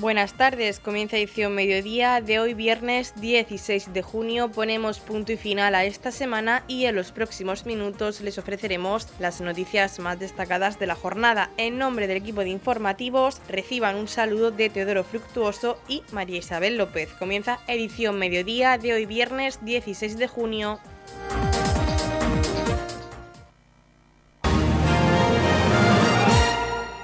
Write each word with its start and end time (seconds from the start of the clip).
Buenas 0.00 0.34
tardes, 0.34 0.78
comienza 0.78 1.16
edición 1.16 1.56
mediodía 1.56 2.20
de 2.20 2.38
hoy 2.38 2.54
viernes 2.54 3.14
16 3.16 3.92
de 3.92 4.02
junio. 4.02 4.48
Ponemos 4.48 5.00
punto 5.00 5.32
y 5.32 5.36
final 5.36 5.74
a 5.74 5.84
esta 5.84 6.12
semana 6.12 6.62
y 6.68 6.84
en 6.84 6.94
los 6.94 7.10
próximos 7.10 7.66
minutos 7.66 8.20
les 8.20 8.38
ofreceremos 8.38 9.08
las 9.18 9.40
noticias 9.40 9.98
más 9.98 10.20
destacadas 10.20 10.78
de 10.78 10.86
la 10.86 10.94
jornada. 10.94 11.50
En 11.56 11.78
nombre 11.78 12.06
del 12.06 12.18
equipo 12.18 12.42
de 12.42 12.50
informativos 12.50 13.40
reciban 13.48 13.96
un 13.96 14.06
saludo 14.06 14.52
de 14.52 14.70
Teodoro 14.70 15.02
Fructuoso 15.02 15.80
y 15.88 16.04
María 16.12 16.38
Isabel 16.38 16.76
López. 16.76 17.12
Comienza 17.18 17.58
edición 17.66 18.20
mediodía 18.20 18.78
de 18.78 18.92
hoy 18.92 19.04
viernes 19.04 19.58
16 19.64 20.16
de 20.16 20.28
junio. 20.28 20.78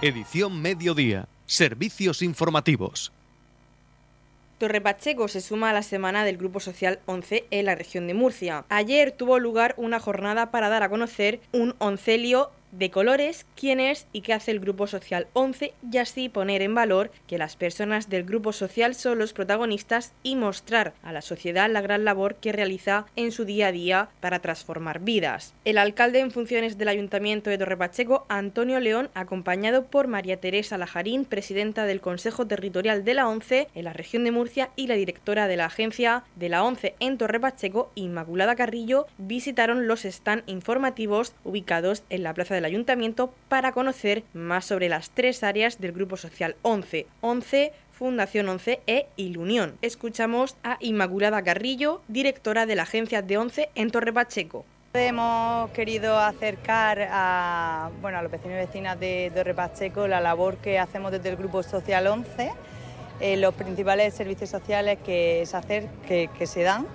Edición 0.04 0.60
mediodía 0.60 1.28
Servicios 1.46 2.20
informativos. 2.20 3.10
Torre 4.58 4.82
Pacheco 4.82 5.28
se 5.28 5.40
suma 5.40 5.70
a 5.70 5.72
la 5.72 5.82
semana 5.82 6.26
del 6.26 6.36
Grupo 6.36 6.60
Social 6.60 6.98
11 7.06 7.46
en 7.50 7.64
la 7.64 7.74
región 7.74 8.06
de 8.06 8.12
Murcia. 8.12 8.66
Ayer 8.68 9.12
tuvo 9.12 9.38
lugar 9.38 9.74
una 9.78 10.00
jornada 10.00 10.50
para 10.50 10.68
dar 10.68 10.82
a 10.82 10.90
conocer 10.90 11.40
un 11.52 11.74
oncelio 11.78 12.50
de 12.78 12.90
colores, 12.90 13.46
quién 13.56 13.80
es 13.80 14.06
y 14.12 14.22
qué 14.22 14.32
hace 14.32 14.50
el 14.50 14.60
Grupo 14.60 14.86
Social 14.86 15.26
11 15.32 15.74
y 15.90 15.98
así 15.98 16.28
poner 16.28 16.62
en 16.62 16.74
valor 16.74 17.10
que 17.26 17.38
las 17.38 17.56
personas 17.56 18.08
del 18.08 18.24
Grupo 18.24 18.52
Social 18.52 18.94
son 18.94 19.18
los 19.18 19.32
protagonistas 19.32 20.12
y 20.22 20.36
mostrar 20.36 20.94
a 21.02 21.12
la 21.12 21.22
sociedad 21.22 21.70
la 21.70 21.80
gran 21.80 22.04
labor 22.04 22.36
que 22.36 22.52
realiza 22.52 23.06
en 23.16 23.32
su 23.32 23.44
día 23.44 23.68
a 23.68 23.72
día 23.72 24.08
para 24.20 24.40
transformar 24.40 25.00
vidas. 25.00 25.54
El 25.64 25.78
alcalde 25.78 26.20
en 26.20 26.30
funciones 26.30 26.78
del 26.78 26.88
Ayuntamiento 26.88 27.50
de 27.50 27.58
Torre 27.58 27.76
Pacheco, 27.76 28.26
Antonio 28.28 28.80
León, 28.80 29.10
acompañado 29.14 29.84
por 29.84 30.08
María 30.08 30.40
Teresa 30.40 30.78
Lajarín, 30.78 31.24
presidenta 31.24 31.86
del 31.86 32.00
Consejo 32.00 32.46
Territorial 32.46 33.04
de 33.04 33.14
la 33.14 33.28
ONCE 33.28 33.68
en 33.74 33.84
la 33.84 33.92
región 33.92 34.24
de 34.24 34.32
Murcia 34.32 34.70
y 34.76 34.88
la 34.88 34.94
directora 34.94 35.48
de 35.48 35.56
la 35.56 35.66
agencia 35.66 36.24
de 36.36 36.48
la 36.48 36.64
ONCE 36.64 36.94
en 37.00 37.18
Torre 37.18 37.40
Pacheco, 37.40 37.90
Inmaculada 37.94 38.56
Carrillo, 38.56 39.06
visitaron 39.18 39.86
los 39.86 40.04
stand 40.04 40.42
informativos 40.46 41.34
ubicados 41.44 42.02
en 42.10 42.22
la 42.22 42.34
Plaza 42.34 42.54
de 42.54 42.63
ayuntamiento 42.64 43.32
para 43.48 43.72
conocer 43.72 44.24
más 44.32 44.64
sobre 44.64 44.88
las 44.88 45.10
tres 45.10 45.42
áreas 45.42 45.80
del 45.80 45.92
Grupo 45.92 46.16
Social 46.16 46.56
11. 46.62 47.06
11 47.20 47.72
Fundación 47.94 48.48
11 48.48 48.80
e 48.88 49.06
Ilunión. 49.16 49.78
Escuchamos 49.80 50.56
a 50.64 50.78
Inmaculada 50.80 51.42
Carrillo, 51.42 52.02
directora 52.08 52.66
de 52.66 52.74
la 52.74 52.82
agencia 52.82 53.22
de 53.22 53.38
11 53.38 53.70
en 53.76 53.90
Torre 53.92 54.12
Pacheco. 54.12 54.64
Hemos 54.94 55.70
querido 55.70 56.18
acercar 56.18 57.08
a, 57.10 57.90
bueno, 58.00 58.18
a 58.18 58.22
los 58.22 58.32
vecinos 58.32 58.54
y 58.54 58.66
vecinas 58.66 58.98
de 58.98 59.30
Torre 59.34 59.54
Pacheco 59.54 60.08
la 60.08 60.20
labor 60.20 60.56
que 60.58 60.78
hacemos 60.78 61.12
desde 61.12 61.30
el 61.30 61.36
Grupo 61.36 61.62
Social 61.62 62.06
11, 62.06 62.52
eh, 63.20 63.36
los 63.36 63.54
principales 63.54 64.14
servicios 64.14 64.50
sociales 64.50 64.98
que 65.04 65.44
se, 65.46 65.56
hacer, 65.56 65.88
que, 66.06 66.46
se 66.46 66.62
dan, 66.62 66.86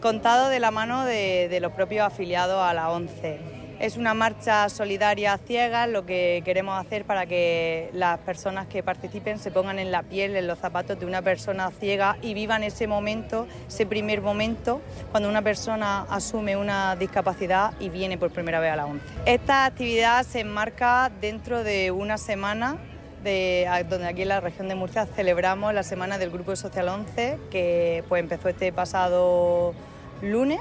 contado 0.00 0.48
de 0.48 0.60
la 0.60 0.70
mano 0.70 1.04
de, 1.04 1.58
los 1.60 1.72
propios 1.72 2.06
afiliados 2.06 2.62
a 2.62 2.72
la 2.72 2.90
11. 2.90 3.57
Es 3.80 3.96
una 3.96 4.12
marcha 4.12 4.68
solidaria 4.70 5.34
a 5.34 5.38
ciegas, 5.38 5.88
lo 5.88 6.04
que 6.04 6.42
queremos 6.44 6.84
hacer 6.84 7.04
para 7.04 7.26
que 7.26 7.90
las 7.92 8.18
personas 8.18 8.66
que 8.66 8.82
participen 8.82 9.38
se 9.38 9.52
pongan 9.52 9.78
en 9.78 9.92
la 9.92 10.02
piel, 10.02 10.34
en 10.34 10.48
los 10.48 10.58
zapatos 10.58 10.98
de 10.98 11.06
una 11.06 11.22
persona 11.22 11.70
ciega 11.78 12.16
y 12.20 12.34
vivan 12.34 12.64
ese 12.64 12.88
momento, 12.88 13.46
ese 13.68 13.86
primer 13.86 14.20
momento, 14.20 14.80
cuando 15.12 15.28
una 15.28 15.42
persona 15.42 16.06
asume 16.10 16.56
una 16.56 16.96
discapacidad 16.96 17.72
y 17.78 17.88
viene 17.88 18.18
por 18.18 18.32
primera 18.32 18.58
vez 18.58 18.72
a 18.72 18.76
la 18.76 18.86
ONCE. 18.86 19.06
Esta 19.26 19.64
actividad 19.64 20.26
se 20.26 20.40
enmarca 20.40 21.12
dentro 21.20 21.62
de 21.62 21.92
una 21.92 22.18
semana 22.18 22.78
de, 23.22 23.68
donde 23.88 24.08
aquí 24.08 24.22
en 24.22 24.28
la 24.28 24.40
región 24.40 24.66
de 24.66 24.74
Murcia 24.74 25.06
celebramos 25.06 25.72
la 25.72 25.84
semana 25.84 26.18
del 26.18 26.30
Grupo 26.30 26.56
Social 26.56 26.88
11, 26.88 27.38
que 27.48 28.02
pues, 28.08 28.20
empezó 28.24 28.48
este 28.48 28.72
pasado 28.72 29.72
lunes 30.20 30.58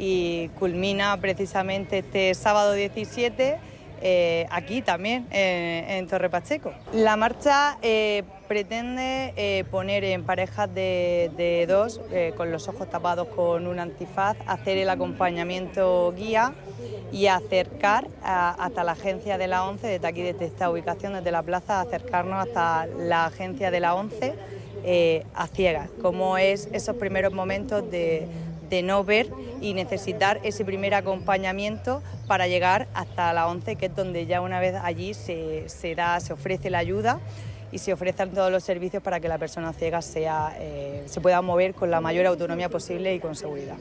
y 0.00 0.48
culmina 0.58 1.16
precisamente 1.20 1.98
este 1.98 2.32
sábado 2.34 2.72
17 2.72 3.58
eh, 4.02 4.46
aquí 4.50 4.80
también 4.80 5.26
en 5.30 6.06
Torre 6.06 6.30
Pacheco. 6.30 6.72
La 6.94 7.16
marcha 7.16 7.76
eh, 7.82 8.22
pretende 8.48 9.34
eh, 9.36 9.64
poner 9.70 10.04
en 10.04 10.24
parejas 10.24 10.74
de, 10.74 11.66
dos, 11.68 12.00
con 12.36 12.50
los 12.50 12.66
ojos 12.68 12.88
tapados 12.88 13.28
con 13.28 13.66
un 13.66 13.78
antifaz, 13.78 14.38
hacer 14.46 14.78
el 14.78 14.88
acompañamiento 14.88 16.14
guía 16.16 16.54
y 17.12 17.26
acercar 17.26 18.08
hasta 18.22 18.84
la 18.84 18.92
agencia 18.92 19.36
de 19.36 19.48
la 19.48 19.68
ONCE, 19.68 19.86
desde 19.86 20.06
aquí, 20.06 20.22
desde 20.22 20.46
esta 20.46 20.70
ubicación, 20.70 21.12
desde 21.12 21.30
la 21.30 21.42
plaza, 21.42 21.82
acercarnos 21.82 22.48
hasta 22.48 22.86
la 22.86 23.26
agencia 23.26 23.70
de 23.70 23.80
la 23.80 23.94
ONCE 23.94 24.34
a 25.34 25.46
ciegas, 25.48 25.90
como 26.00 26.38
es 26.38 26.70
esos 26.72 26.96
primeros 26.96 27.34
momentos 27.34 27.90
de 27.90 28.26
de 28.70 28.82
no 28.82 29.04
ver 29.04 29.28
y 29.60 29.74
necesitar 29.74 30.40
ese 30.42 30.64
primer 30.64 30.94
acompañamiento 30.94 32.02
para 32.26 32.46
llegar 32.46 32.88
hasta 32.94 33.32
la 33.32 33.48
11, 33.48 33.76
que 33.76 33.86
es 33.86 33.96
donde 33.96 34.26
ya 34.26 34.40
una 34.40 34.60
vez 34.60 34.74
allí 34.82 35.12
se, 35.12 35.66
da, 35.96 36.20
se 36.20 36.32
ofrece 36.32 36.70
la 36.70 36.78
ayuda 36.78 37.20
y 37.72 37.78
se 37.78 37.92
ofrecen 37.92 38.30
todos 38.30 38.50
los 38.50 38.64
servicios 38.64 39.02
para 39.02 39.20
que 39.20 39.28
la 39.28 39.38
persona 39.38 39.72
ciega 39.72 40.00
sea, 40.00 40.56
eh, 40.58 41.02
se 41.06 41.20
pueda 41.20 41.42
mover 41.42 41.74
con 41.74 41.90
la 41.90 42.00
mayor 42.00 42.26
autonomía 42.26 42.68
posible 42.68 43.14
y 43.14 43.20
con 43.20 43.34
seguridad. 43.34 43.76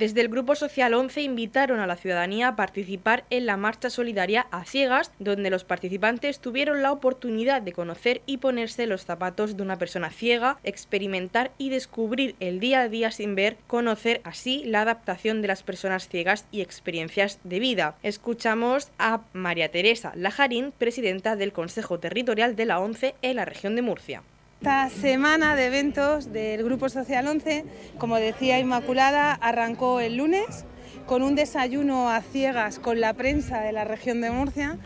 Desde 0.00 0.22
el 0.22 0.28
Grupo 0.28 0.54
Social 0.54 0.94
11 0.94 1.20
invitaron 1.20 1.78
a 1.78 1.86
la 1.86 1.94
ciudadanía 1.94 2.48
a 2.48 2.56
participar 2.56 3.24
en 3.28 3.44
la 3.44 3.58
marcha 3.58 3.90
solidaria 3.90 4.46
a 4.50 4.64
ciegas, 4.64 5.12
donde 5.18 5.50
los 5.50 5.64
participantes 5.64 6.40
tuvieron 6.40 6.80
la 6.80 6.90
oportunidad 6.90 7.60
de 7.60 7.74
conocer 7.74 8.22
y 8.24 8.38
ponerse 8.38 8.86
los 8.86 9.04
zapatos 9.04 9.58
de 9.58 9.62
una 9.62 9.76
persona 9.76 10.08
ciega, 10.08 10.56
experimentar 10.64 11.50
y 11.58 11.68
descubrir 11.68 12.34
el 12.40 12.60
día 12.60 12.80
a 12.80 12.88
día 12.88 13.10
sin 13.10 13.34
ver, 13.34 13.58
conocer 13.66 14.22
así 14.24 14.64
la 14.64 14.80
adaptación 14.80 15.42
de 15.42 15.48
las 15.48 15.62
personas 15.62 16.08
ciegas 16.08 16.46
y 16.50 16.62
experiencias 16.62 17.38
de 17.44 17.58
vida. 17.58 17.98
Escuchamos 18.02 18.92
a 18.98 19.20
María 19.34 19.70
Teresa 19.70 20.12
Lajarín, 20.16 20.72
presidenta 20.72 21.36
del 21.36 21.52
Consejo 21.52 22.00
Territorial 22.00 22.56
de 22.56 22.64
la 22.64 22.80
ONCE 22.80 23.16
en 23.20 23.36
la 23.36 23.44
región 23.44 23.76
de 23.76 23.82
Murcia. 23.82 24.22
Esta 24.60 24.90
semana 24.90 25.56
de 25.56 25.68
eventos 25.68 26.34
del 26.34 26.62
Grupo 26.62 26.90
Social 26.90 27.26
11, 27.26 27.64
como 27.96 28.16
decía 28.16 28.58
Inmaculada, 28.58 29.32
arrancó 29.32 30.00
el 30.00 30.18
lunes 30.18 30.66
con 31.06 31.22
un 31.22 31.34
desayuno 31.34 32.10
a 32.10 32.20
ciegas 32.20 32.78
con 32.78 33.00
la 33.00 33.14
prensa 33.14 33.62
de 33.62 33.72
la 33.72 33.84
región 33.84 34.20
de 34.20 34.30
Murcia. 34.30 34.76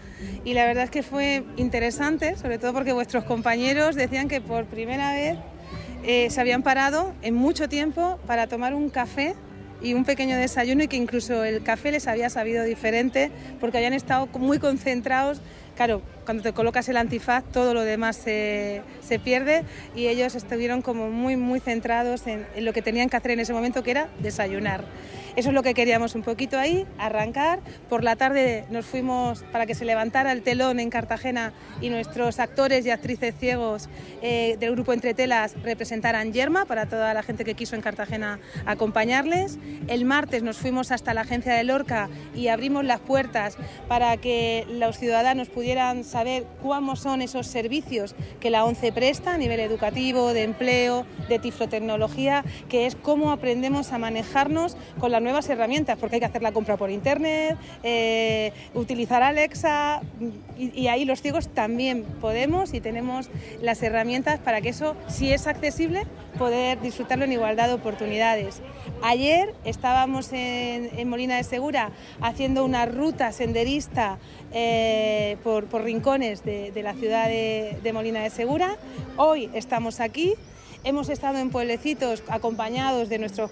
Y 0.45 0.55
la 0.55 0.65
verdad 0.65 0.85
es 0.85 0.91
que 0.91 1.03
fue 1.03 1.43
interesante, 1.57 2.37
sobre 2.37 2.59
todo 2.59 2.73
porque 2.73 2.93
vuestros 2.93 3.25
compañeros 3.25 3.97
decían 3.97 4.29
que 4.29 4.41
por 4.41 4.67
primera 4.67 5.13
vez 5.13 5.39
eh, 6.05 6.31
se 6.31 6.41
habían 6.41 6.63
parado 6.63 7.13
en 7.23 7.35
mucho 7.35 7.69
tiempo 7.69 8.21
para 8.29 8.47
tomar 8.47 8.75
un 8.75 8.91
café 8.91 9.35
y 9.83 9.95
un 9.95 10.05
pequeño 10.05 10.37
desayuno 10.37 10.85
y 10.85 10.89
que 10.89 10.97
incluso 10.97 11.43
el 11.43 11.65
café 11.65 11.91
les 11.91 12.07
había 12.07 12.31
sabido 12.31 12.63
diferente 12.63 13.33
porque 13.59 13.79
habían 13.79 13.93
estado 13.93 14.29
muy 14.39 14.61
concentrados 14.61 15.41
claro, 15.75 16.03
cuando 16.25 16.43
te 16.43 16.53
colocas 16.53 16.89
el 16.89 16.97
antifaz 16.97 17.45
todo 17.53 17.75
lo 17.75 17.83
demás 17.83 18.17
se, 18.17 18.83
pierde 19.23 19.65
y 19.95 20.07
ellos 20.07 20.35
estuvieron 20.35 20.83
como 20.83 21.11
muy, 21.11 21.37
muy 21.37 21.61
centrados 21.61 22.27
en, 22.27 22.47
en, 22.55 22.65
lo 22.65 22.73
que 22.73 22.83
tenían 22.83 23.09
que 23.09 23.17
hacer 23.17 23.33
en 23.33 23.41
ese 23.41 23.53
momento, 23.53 23.83
que 23.83 23.91
era 23.93 24.09
desayunar. 24.21 24.85
Eso 25.37 25.49
es 25.49 25.55
lo 25.55 25.65
que 25.65 25.75
queríamos 25.75 26.15
un 26.15 26.23
poquito 26.23 26.59
ahí, 26.59 26.87
arrancar. 26.97 27.59
Por 27.89 28.05
la 28.05 28.15
tarde 28.15 28.67
nos 28.71 28.87
fuimos 28.87 29.43
para 29.51 29.67
que 29.67 29.75
se 29.75 29.85
levantara 29.85 30.31
el 30.31 30.43
telón 30.43 30.79
en 30.79 30.91
Cartagena 30.91 31.53
y 31.81 31.91
nuestros 31.91 32.39
actores 32.39 32.87
y 32.87 32.91
actrices 32.91 33.35
ciegos 33.37 33.89
eh, 34.23 34.57
del 34.61 34.71
grupo 34.73 34.93
Entre 34.93 35.13
Telas 35.13 35.57
representaran 35.65 36.33
Yerma 36.33 36.67
para 36.67 36.87
toda 36.87 37.13
la 37.15 37.25
gente 37.25 37.45
que 37.45 37.55
quiso 37.55 37.75
en 37.75 37.83
Cartagena 37.83 38.39
acompañarles. 38.65 39.59
El 39.89 40.05
martes 40.05 40.45
nos 40.45 40.57
fuimos 40.57 40.93
hasta 40.93 41.15
la 41.15 41.23
agencia 41.23 41.55
de 41.55 41.65
Lorca 41.65 42.09
y 42.33 42.47
abrimos 42.47 42.85
las 42.85 43.01
puertas 43.01 43.57
para 43.89 44.17
que 44.19 44.65
los 44.71 44.99
ciudadanos 44.99 45.49
pudieran 45.49 46.05
saber 46.05 46.47
cómo 46.63 46.95
son 46.95 47.23
esos 47.23 47.49
servicios 47.49 48.15
que 48.39 48.51
la 48.51 48.65
ONCE 48.65 48.93
presta 48.93 49.35
a 49.35 49.39
nivel 49.39 49.59
educativo, 49.59 50.33
de 50.33 50.45
empleo, 50.45 51.07
de 51.29 51.41
tiflotecnología, 51.41 52.45
que 52.69 52.87
es 52.87 52.95
cómo 52.95 53.33
aprendemos 53.33 53.91
a 53.91 53.99
manejarnos 53.99 54.77
con 55.01 55.11
la 55.11 55.24
nuevas 55.25 55.49
herramientas, 55.49 55.99
porque 55.99 56.17
hay 56.17 56.21
que 56.21 56.27
hacer 56.27 56.43
la 56.43 56.53
compra 56.53 56.77
por 56.77 56.91
internet, 56.91 57.57
eh, 57.83 58.53
utilizar 58.75 59.23
Alexa, 59.23 60.03
y, 60.57 60.87
ahí 60.87 61.05
los 61.05 61.21
ciegos 61.21 61.49
también 61.49 62.05
podemos 62.21 62.75
y 62.75 62.81
tenemos 62.81 63.29
las 63.61 63.83
herramientas 63.83 64.39
para 64.39 64.61
que 64.61 64.69
eso, 64.69 64.95
si 65.09 65.33
es 65.33 65.49
accesible, 65.49 66.07
poder 66.39 66.81
disfrutarlo 66.81 67.25
en 67.25 67.33
igualdad 67.33 67.69
de 67.69 67.75
oportunidades. 67.75 68.61
Ayer 69.03 69.53
estábamos 69.65 70.33
en, 70.33 71.09
Molina 71.09 71.37
de 71.37 71.45
Segura 71.45 71.91
haciendo 72.21 72.65
una 72.65 72.87
ruta 72.87 73.33
senderista 73.33 74.19
eh, 74.53 75.37
por, 75.43 75.67
rincones 75.83 76.45
de, 76.45 76.73
la 76.83 76.95
ciudad 76.95 77.29
de 77.29 77.91
Molina 77.93 78.23
de 78.23 78.31
Segura. 78.31 78.77
Hoy 79.17 79.51
estamos 79.55 80.01
aquí 80.01 80.35
Hemos 80.87 81.09
estado 81.09 81.39
en 81.39 81.49
pueblecitos 81.49 82.23
acompañados 82.29 83.09
de 83.09 83.19
nuestros 83.19 83.51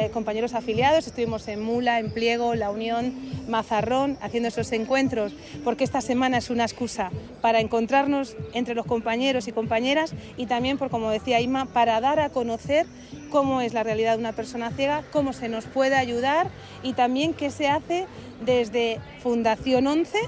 eh, 0.00 0.10
compañeros 0.12 0.52
afiliados, 0.52 1.06
estuvimos 1.06 1.46
en 1.46 1.62
Mula, 1.62 2.00
en 2.00 2.10
Pliego, 2.10 2.56
La 2.56 2.72
Unión, 2.72 3.14
Mazarrón, 3.46 4.18
haciendo 4.20 4.48
esos 4.48 4.72
encuentros, 4.72 5.32
porque 5.62 5.84
esta 5.84 6.00
semana 6.00 6.38
es 6.38 6.50
una 6.50 6.64
excusa 6.64 7.12
para 7.40 7.60
encontrarnos 7.60 8.36
entre 8.52 8.74
los 8.74 8.84
compañeros 8.84 9.46
y 9.46 9.52
compañeras 9.52 10.12
y 10.36 10.46
también, 10.46 10.76
por 10.76 10.90
como 10.90 11.10
decía 11.10 11.40
Ima, 11.40 11.66
para 11.66 12.00
dar 12.00 12.18
a 12.18 12.30
conocer 12.30 12.86
cómo 13.30 13.60
es 13.60 13.74
la 13.74 13.84
realidad 13.84 14.14
de 14.14 14.18
una 14.18 14.32
persona 14.32 14.72
ciega, 14.72 15.04
cómo 15.12 15.32
se 15.32 15.48
nos 15.48 15.66
puede 15.66 15.94
ayudar 15.94 16.50
y 16.82 16.94
también 16.94 17.32
qué 17.32 17.52
se 17.52 17.68
hace 17.68 18.06
desde 18.44 18.98
Fundación 19.22 19.86
11 19.86 20.18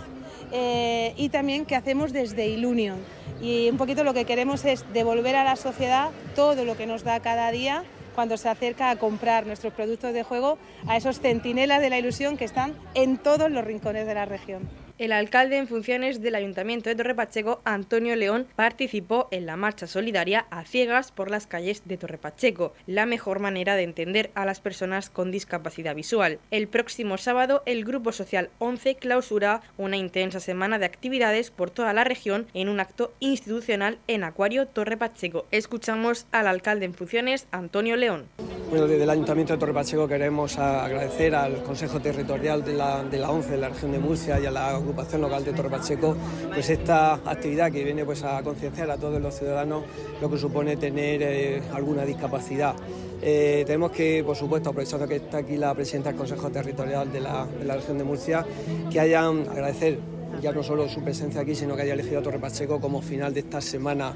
eh, 0.52 1.14
y 1.16 1.30
también 1.30 1.66
qué 1.66 1.74
hacemos 1.74 2.12
desde 2.12 2.46
Ilunion 2.46 2.98
y 3.44 3.68
un 3.68 3.76
poquito 3.76 4.04
lo 4.04 4.14
que 4.14 4.24
queremos 4.24 4.64
es 4.64 4.90
devolver 4.94 5.36
a 5.36 5.44
la 5.44 5.56
sociedad 5.56 6.10
todo 6.34 6.64
lo 6.64 6.78
que 6.78 6.86
nos 6.86 7.04
da 7.04 7.20
cada 7.20 7.50
día 7.50 7.84
cuando 8.14 8.38
se 8.38 8.48
acerca 8.48 8.88
a 8.88 8.96
comprar 8.96 9.46
nuestros 9.46 9.74
productos 9.74 10.14
de 10.14 10.22
juego 10.22 10.56
a 10.86 10.96
esos 10.96 11.20
centinelas 11.20 11.82
de 11.82 11.90
la 11.90 11.98
ilusión 11.98 12.38
que 12.38 12.46
están 12.46 12.74
en 12.94 13.18
todos 13.18 13.50
los 13.50 13.62
rincones 13.62 14.06
de 14.06 14.14
la 14.14 14.24
región. 14.24 14.83
El 14.96 15.10
alcalde 15.10 15.56
en 15.56 15.66
funciones 15.66 16.22
del 16.22 16.36
Ayuntamiento 16.36 16.88
de 16.88 16.94
Torre 16.94 17.16
Pacheco, 17.16 17.60
Antonio 17.64 18.14
León, 18.14 18.46
participó 18.54 19.26
en 19.32 19.44
la 19.44 19.56
marcha 19.56 19.88
solidaria 19.88 20.46
a 20.50 20.64
ciegas 20.64 21.10
por 21.10 21.32
las 21.32 21.48
calles 21.48 21.82
de 21.84 21.96
Torre 21.96 22.16
Pacheco, 22.16 22.74
la 22.86 23.04
mejor 23.04 23.40
manera 23.40 23.74
de 23.74 23.82
entender 23.82 24.30
a 24.36 24.44
las 24.44 24.60
personas 24.60 25.10
con 25.10 25.32
discapacidad 25.32 25.96
visual. 25.96 26.38
El 26.52 26.68
próximo 26.68 27.18
sábado, 27.18 27.64
el 27.66 27.84
Grupo 27.84 28.12
Social 28.12 28.50
11 28.60 28.94
clausura 28.94 29.62
una 29.78 29.96
intensa 29.96 30.38
semana 30.38 30.78
de 30.78 30.86
actividades 30.86 31.50
por 31.50 31.70
toda 31.70 31.92
la 31.92 32.04
región 32.04 32.46
en 32.54 32.68
un 32.68 32.78
acto 32.78 33.12
institucional 33.18 33.98
en 34.06 34.22
Acuario 34.22 34.68
Torre 34.68 34.96
Pacheco. 34.96 35.46
Escuchamos 35.50 36.26
al 36.30 36.46
alcalde 36.46 36.84
en 36.84 36.94
funciones, 36.94 37.48
Antonio 37.50 37.96
León. 37.96 38.28
Bueno, 38.70 38.86
desde 38.86 39.02
el 39.02 39.10
Ayuntamiento 39.10 39.54
de 39.54 39.58
Torre 39.58 39.74
Pacheco 39.74 40.06
queremos 40.06 40.56
agradecer 40.56 41.34
al 41.34 41.64
Consejo 41.64 41.98
Territorial 41.98 42.64
de 42.64 42.74
la, 42.74 43.02
de 43.02 43.18
la 43.18 43.30
ONCE 43.30 43.50
de 43.50 43.58
la 43.58 43.70
región 43.70 43.90
de 43.90 43.98
Murcia 43.98 44.38
y 44.38 44.46
a 44.46 44.52
la 44.52 44.83
agrupación 44.84 45.22
local 45.22 45.44
de 45.44 45.52
Torre 45.52 45.70
Pacheco 45.70 46.16
pues 46.52 46.70
esta 46.70 47.14
actividad 47.14 47.72
que 47.72 47.82
viene 47.82 48.04
pues 48.04 48.22
a 48.22 48.42
concienciar 48.42 48.90
a 48.90 48.96
todos 48.96 49.20
los 49.20 49.34
ciudadanos 49.34 49.84
lo 50.20 50.30
que 50.30 50.38
supone 50.38 50.76
tener 50.76 51.22
eh, 51.22 51.62
alguna 51.72 52.04
discapacidad. 52.04 52.74
Eh, 53.22 53.64
tenemos 53.66 53.90
que, 53.90 54.22
por 54.24 54.36
supuesto, 54.36 54.70
aprovechando 54.70 55.08
que 55.08 55.16
está 55.16 55.38
aquí 55.38 55.56
la 55.56 55.74
presidenta 55.74 56.10
del 56.10 56.18
Consejo 56.18 56.50
Territorial 56.50 57.10
de 57.10 57.20
la, 57.20 57.46
de 57.46 57.64
la 57.64 57.76
región 57.76 57.96
de 57.96 58.04
Murcia, 58.04 58.44
que 58.90 59.00
hayan 59.00 59.48
agradecer 59.48 59.98
ya 60.42 60.52
no 60.52 60.62
solo 60.62 60.88
su 60.88 61.02
presencia 61.02 61.40
aquí, 61.40 61.54
sino 61.54 61.74
que 61.74 61.82
haya 61.82 61.94
elegido 61.94 62.18
a 62.18 62.22
Torre 62.22 62.38
Pacheco 62.38 62.80
como 62.80 63.00
final 63.00 63.32
de 63.32 63.40
esta 63.40 63.60
semana 63.60 64.14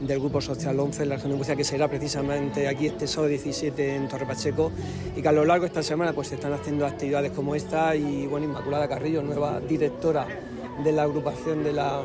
del 0.00 0.20
Grupo 0.20 0.40
Social 0.40 0.78
11 0.78 1.02
en 1.02 1.08
la 1.08 1.18
Murcia, 1.18 1.56
que 1.56 1.64
será 1.64 1.88
precisamente 1.88 2.68
aquí 2.68 2.86
este 2.86 3.06
sábado 3.06 3.28
17 3.28 3.96
en 3.96 4.08
Torre 4.08 4.26
Pacheco, 4.26 4.70
y 5.16 5.22
que 5.22 5.28
a 5.28 5.32
lo 5.32 5.44
largo 5.44 5.62
de 5.62 5.68
esta 5.68 5.82
semana 5.82 6.12
pues 6.12 6.28
se 6.28 6.36
están 6.36 6.52
haciendo 6.52 6.86
actividades 6.86 7.32
como 7.32 7.54
esta 7.54 7.94
y 7.96 8.26
bueno, 8.26 8.46
Inmaculada 8.46 8.88
Carrillo, 8.88 9.22
nueva 9.22 9.60
directora 9.60 10.26
de 10.82 10.92
la 10.92 11.02
agrupación 11.02 11.64
de 11.64 11.72
la, 11.72 12.02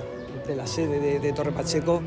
de 0.47 0.55
la 0.55 0.65
sede 0.65 0.99
de, 0.99 1.19
de 1.19 1.33
Torre 1.33 1.51
Pacheco, 1.51 2.01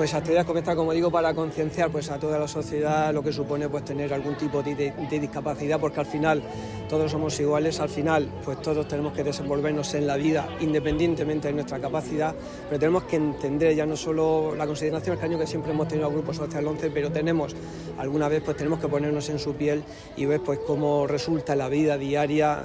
pues 0.00 0.14
actividades 0.14 0.46
como 0.46 0.58
esta, 0.58 0.74
como 0.74 0.94
digo, 0.94 1.10
para 1.10 1.34
concienciar 1.34 1.90
pues, 1.90 2.10
a 2.10 2.18
toda 2.18 2.38
la 2.38 2.48
sociedad 2.48 3.12
lo 3.12 3.22
que 3.22 3.34
supone 3.34 3.68
pues, 3.68 3.84
tener 3.84 4.14
algún 4.14 4.34
tipo 4.34 4.62
de, 4.62 4.94
discapacidad, 5.10 5.78
porque 5.78 6.00
al 6.00 6.06
final 6.06 6.42
todos 6.90 7.12
somos 7.12 7.38
iguales, 7.38 7.78
al 7.78 7.88
final 7.88 8.28
pues 8.44 8.60
todos 8.60 8.88
tenemos 8.88 9.12
que 9.12 9.22
desenvolvernos 9.22 9.94
en 9.94 10.08
la 10.08 10.16
vida 10.16 10.48
independientemente 10.58 11.46
de 11.46 11.54
nuestra 11.54 11.78
capacidad, 11.78 12.34
pero 12.68 12.80
tenemos 12.80 13.04
que 13.04 13.14
entender 13.14 13.76
ya 13.76 13.86
no 13.86 13.96
solo 13.96 14.56
la 14.56 14.66
consideración 14.66 15.16
el 15.16 15.24
año 15.24 15.38
que 15.38 15.46
siempre 15.46 15.70
hemos 15.70 15.86
tenido 15.86 16.08
al 16.08 16.12
Grupo 16.12 16.34
Social 16.34 16.66
11, 16.66 16.90
pero 16.90 17.12
tenemos 17.12 17.54
alguna 17.96 18.28
vez 18.28 18.42
pues 18.44 18.56
tenemos 18.56 18.80
que 18.80 18.88
ponernos 18.88 19.28
en 19.28 19.38
su 19.38 19.54
piel 19.54 19.84
y 20.16 20.26
ver 20.26 20.40
pues 20.40 20.58
cómo 20.66 21.06
resulta 21.06 21.54
la 21.54 21.68
vida 21.68 21.96
diaria 21.96 22.60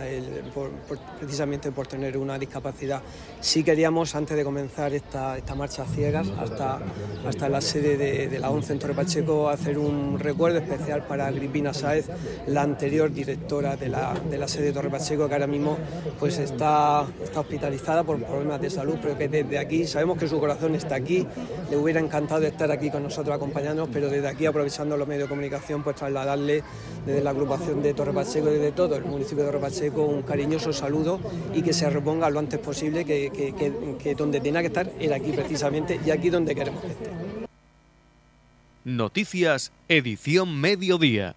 precisamente 1.19 1.71
por 1.71 1.85
tener 1.85 2.17
una 2.17 2.39
discapacidad. 2.39 3.03
Sí 3.41 3.63
queríamos 3.63 4.15
antes 4.15 4.35
de 4.35 4.43
comenzar 4.43 4.91
esta, 4.95 5.37
esta 5.37 5.53
marcha 5.53 5.85
ciegas 5.85 6.27
hasta 6.39 6.79
hasta 7.27 7.49
la 7.49 7.61
sede 7.61 7.97
de, 8.27 8.39
la 8.39 8.49
ONCE 8.49 8.73
en 8.73 8.79
Torre 8.79 8.93
Pacheco 8.93 9.49
hacer 9.49 9.77
un 9.77 10.19
recuerdo 10.19 10.59
especial 10.59 11.05
para 11.05 11.27
Agripina 11.27 11.73
Sáez, 11.73 12.07
la 12.47 12.61
anterior 12.61 13.11
directora 13.11 13.75
de 13.75 13.89
la, 13.89 14.14
de 14.29 14.37
la 14.37 14.47
sede 14.47 14.65
de 14.65 14.73
Torre 14.73 14.89
Pacheco, 14.89 15.27
que 15.27 15.33
ahora 15.33 15.47
mismo 15.47 15.77
pues 16.19 16.37
está, 16.37 17.05
está 17.23 17.39
hospitalizada 17.41 18.03
por 18.03 18.21
problemas 18.21 18.61
de 18.61 18.69
salud, 18.69 18.95
pero 19.01 19.17
que 19.17 19.27
desde 19.27 19.57
aquí 19.57 19.85
sabemos 19.85 20.17
que 20.17 20.27
su 20.27 20.39
corazón 20.39 20.75
está 20.75 20.95
aquí, 20.95 21.25
le 21.69 21.77
hubiera 21.77 21.99
encantado 21.99 22.43
estar 22.43 22.71
aquí 22.71 22.89
con 22.89 23.03
nosotros 23.03 23.35
acompañándonos, 23.35 23.89
pero 23.91 24.09
desde 24.09 24.27
aquí 24.27 24.45
aprovechando 24.45 24.97
los 24.97 25.07
medios 25.07 25.23
de 25.23 25.29
comunicación 25.29 25.83
pues 25.83 25.95
trasladarle 25.95 26.63
desde 27.05 27.23
la 27.23 27.31
agrupación 27.31 27.81
de 27.81 27.93
Torre 27.93 28.13
Pacheco 28.13 28.49
y 28.49 28.53
desde 28.53 28.71
todo 28.71 28.95
el 28.95 29.05
municipio 29.05 29.43
de 29.43 29.51
Torre 29.51 29.61
Pacheco 29.61 30.05
un 30.05 30.21
cariñoso 30.21 30.73
saludo 30.73 31.19
y 31.53 31.61
que 31.61 31.73
se 31.73 31.89
reponga 31.89 32.29
lo 32.29 32.39
antes 32.39 32.59
posible, 32.59 33.05
que, 33.05 33.31
que, 33.31 33.97
que 33.97 34.15
donde 34.15 34.39
tenga 34.39 34.61
que 34.61 34.67
estar 34.67 34.89
era 34.99 35.15
aquí 35.17 35.31
precisamente 35.31 35.99
y 36.05 36.11
aquí 36.11 36.29
donde 36.29 36.55
queremos 36.55 36.81
que 36.81 36.91
esté. 36.91 37.09
Noticias, 38.85 39.71
edición 39.89 40.61
mediodía. 40.61 41.35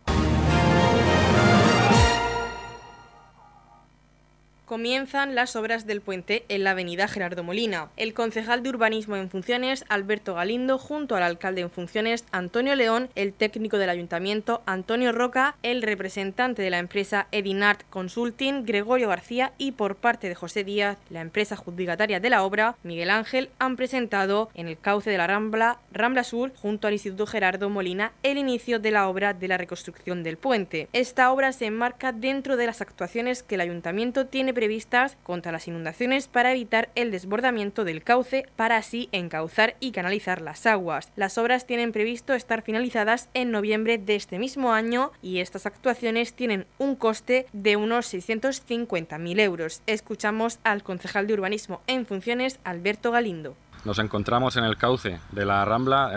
Comienzan 4.68 5.34
las 5.34 5.56
obras 5.56 5.86
del 5.86 6.02
puente 6.02 6.44
en 6.48 6.62
la 6.62 6.72
avenida 6.72 7.08
Gerardo 7.08 7.42
Molina. 7.42 7.88
El 7.96 8.12
concejal 8.12 8.62
de 8.62 8.68
urbanismo 8.68 9.16
en 9.16 9.30
funciones, 9.30 9.86
Alberto 9.88 10.34
Galindo, 10.34 10.76
junto 10.76 11.16
al 11.16 11.22
alcalde 11.22 11.62
en 11.62 11.70
funciones, 11.70 12.26
Antonio 12.32 12.76
León, 12.76 13.08
el 13.14 13.32
técnico 13.32 13.78
del 13.78 13.88
ayuntamiento, 13.88 14.62
Antonio 14.66 15.10
Roca, 15.12 15.56
el 15.62 15.80
representante 15.80 16.60
de 16.60 16.68
la 16.68 16.78
empresa 16.78 17.28
Edinart 17.32 17.82
Consulting, 17.88 18.66
Gregorio 18.66 19.08
García 19.08 19.52
y 19.56 19.72
por 19.72 19.96
parte 19.96 20.28
de 20.28 20.34
José 20.34 20.64
Díaz, 20.64 20.98
la 21.08 21.22
empresa 21.22 21.56
judicataria 21.56 22.20
de 22.20 22.28
la 22.28 22.42
obra, 22.42 22.76
Miguel 22.82 23.08
Ángel, 23.08 23.48
han 23.58 23.76
presentado 23.76 24.50
en 24.52 24.68
el 24.68 24.78
cauce 24.78 25.10
de 25.10 25.16
la 25.16 25.26
Rambla, 25.26 25.78
Rambla 25.92 26.24
Sur, 26.24 26.52
junto 26.54 26.86
al 26.86 26.92
Instituto 26.92 27.26
Gerardo 27.26 27.70
Molina, 27.70 28.12
el 28.22 28.36
inicio 28.36 28.78
de 28.78 28.90
la 28.90 29.08
obra 29.08 29.32
de 29.32 29.48
la 29.48 29.56
reconstrucción 29.56 30.22
del 30.22 30.36
puente. 30.36 30.88
Esta 30.92 31.32
obra 31.32 31.52
se 31.52 31.64
enmarca 31.64 32.12
dentro 32.12 32.58
de 32.58 32.66
las 32.66 32.82
actuaciones 32.82 33.42
que 33.42 33.54
el 33.54 33.62
ayuntamiento 33.62 34.26
tiene 34.26 34.57
previstas 34.58 35.16
contra 35.22 35.52
las 35.52 35.68
inundaciones 35.68 36.26
para 36.26 36.50
evitar 36.50 36.88
el 36.96 37.12
desbordamiento 37.12 37.84
del 37.84 38.02
cauce 38.02 38.48
para 38.56 38.76
así 38.76 39.08
encauzar 39.12 39.76
y 39.78 39.92
canalizar 39.92 40.40
las 40.40 40.66
aguas. 40.66 41.12
Las 41.14 41.38
obras 41.38 41.64
tienen 41.64 41.92
previsto 41.92 42.34
estar 42.34 42.62
finalizadas 42.62 43.28
en 43.34 43.52
noviembre 43.52 43.98
de 43.98 44.16
este 44.16 44.40
mismo 44.40 44.72
año 44.72 45.12
y 45.22 45.38
estas 45.38 45.64
actuaciones 45.64 46.34
tienen 46.34 46.66
un 46.78 46.96
coste 46.96 47.46
de 47.52 47.76
unos 47.76 48.12
650.000 48.12 49.38
euros. 49.38 49.80
Escuchamos 49.86 50.58
al 50.64 50.82
concejal 50.82 51.28
de 51.28 51.34
urbanismo 51.34 51.80
en 51.86 52.04
funciones, 52.04 52.58
Alberto 52.64 53.12
Galindo. 53.12 53.54
Nos 53.84 54.00
encontramos 54.00 54.56
en 54.56 54.64
el 54.64 54.76
cauce 54.76 55.20
de 55.30 55.44
la 55.44 55.64
Rambla 55.64 56.10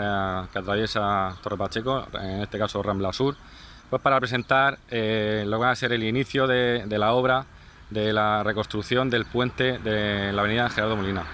eh, 0.44 0.48
que 0.52 0.58
atraviesa 0.58 1.36
Torre 1.44 1.56
Pacheco, 1.56 2.08
en 2.20 2.40
este 2.40 2.58
caso 2.58 2.82
Rambla 2.82 3.12
Sur, 3.12 3.36
pues 3.88 4.02
para 4.02 4.18
presentar 4.18 4.80
eh, 4.90 5.44
lo 5.46 5.58
que 5.58 5.64
va 5.64 5.70
a 5.70 5.76
ser 5.76 5.92
el 5.92 6.02
inicio 6.02 6.48
de, 6.48 6.82
de 6.86 6.98
la 6.98 7.12
obra 7.12 7.46
de 7.92 8.12
la 8.12 8.42
reconstrucción 8.42 9.10
del 9.10 9.26
puente 9.26 9.78
de 9.78 10.32
la 10.32 10.42
avenida 10.42 10.70
Gerardo 10.70 10.96
Molina. 10.96 11.24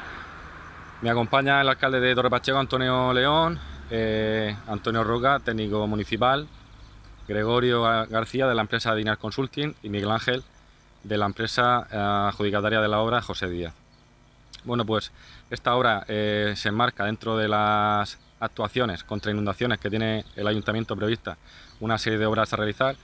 Me 1.01 1.11
acompaña 1.11 1.61
el 1.61 1.69
alcalde 1.69 2.01
de 2.01 2.15
Torre 2.15 2.31
Pacheco, 2.31 2.59
Antonio 2.59 3.13
León, 3.13 3.59
eh, 3.91 4.57
Antonio 4.67 5.05
Roca, 5.05 5.39
técnico 5.39 5.87
municipal, 5.87 6.49
Gregorio 7.29 7.83
García 7.83 8.49
de 8.49 8.55
la 8.55 8.63
empresa 8.63 8.95
Dinar 8.95 9.19
Consulting 9.19 9.75
y 9.83 9.89
Miguel 9.89 10.11
Ángel 10.11 10.43
de 11.05 11.17
la 11.17 11.27
empresa 11.27 11.87
eh, 11.91 11.97
adjudicataria 11.97 12.81
de 12.81 12.89
la 12.89 12.99
obra 12.99 13.23
José 13.23 13.49
Díaz. 13.49 13.75
Bueno, 14.65 14.85
pues 14.85 15.13
esta 15.51 15.77
obra 15.77 16.05
eh, 16.09 16.55
se 16.57 16.71
enmarca 16.71 17.05
dentro 17.05 17.37
de 17.37 17.49
las 17.49 18.19
actuaciones 18.41 19.05
contra 19.05 19.31
inundaciones 19.31 19.79
que 19.79 19.91
tiene 19.91 20.25
el 20.35 20.49
ayuntamiento 20.49 20.97
prevista, 20.97 21.39
una 21.79 21.97
serie 21.99 22.19
de 22.19 22.27
obras 22.27 22.53
a 22.53 22.57
realizar. 22.57 22.97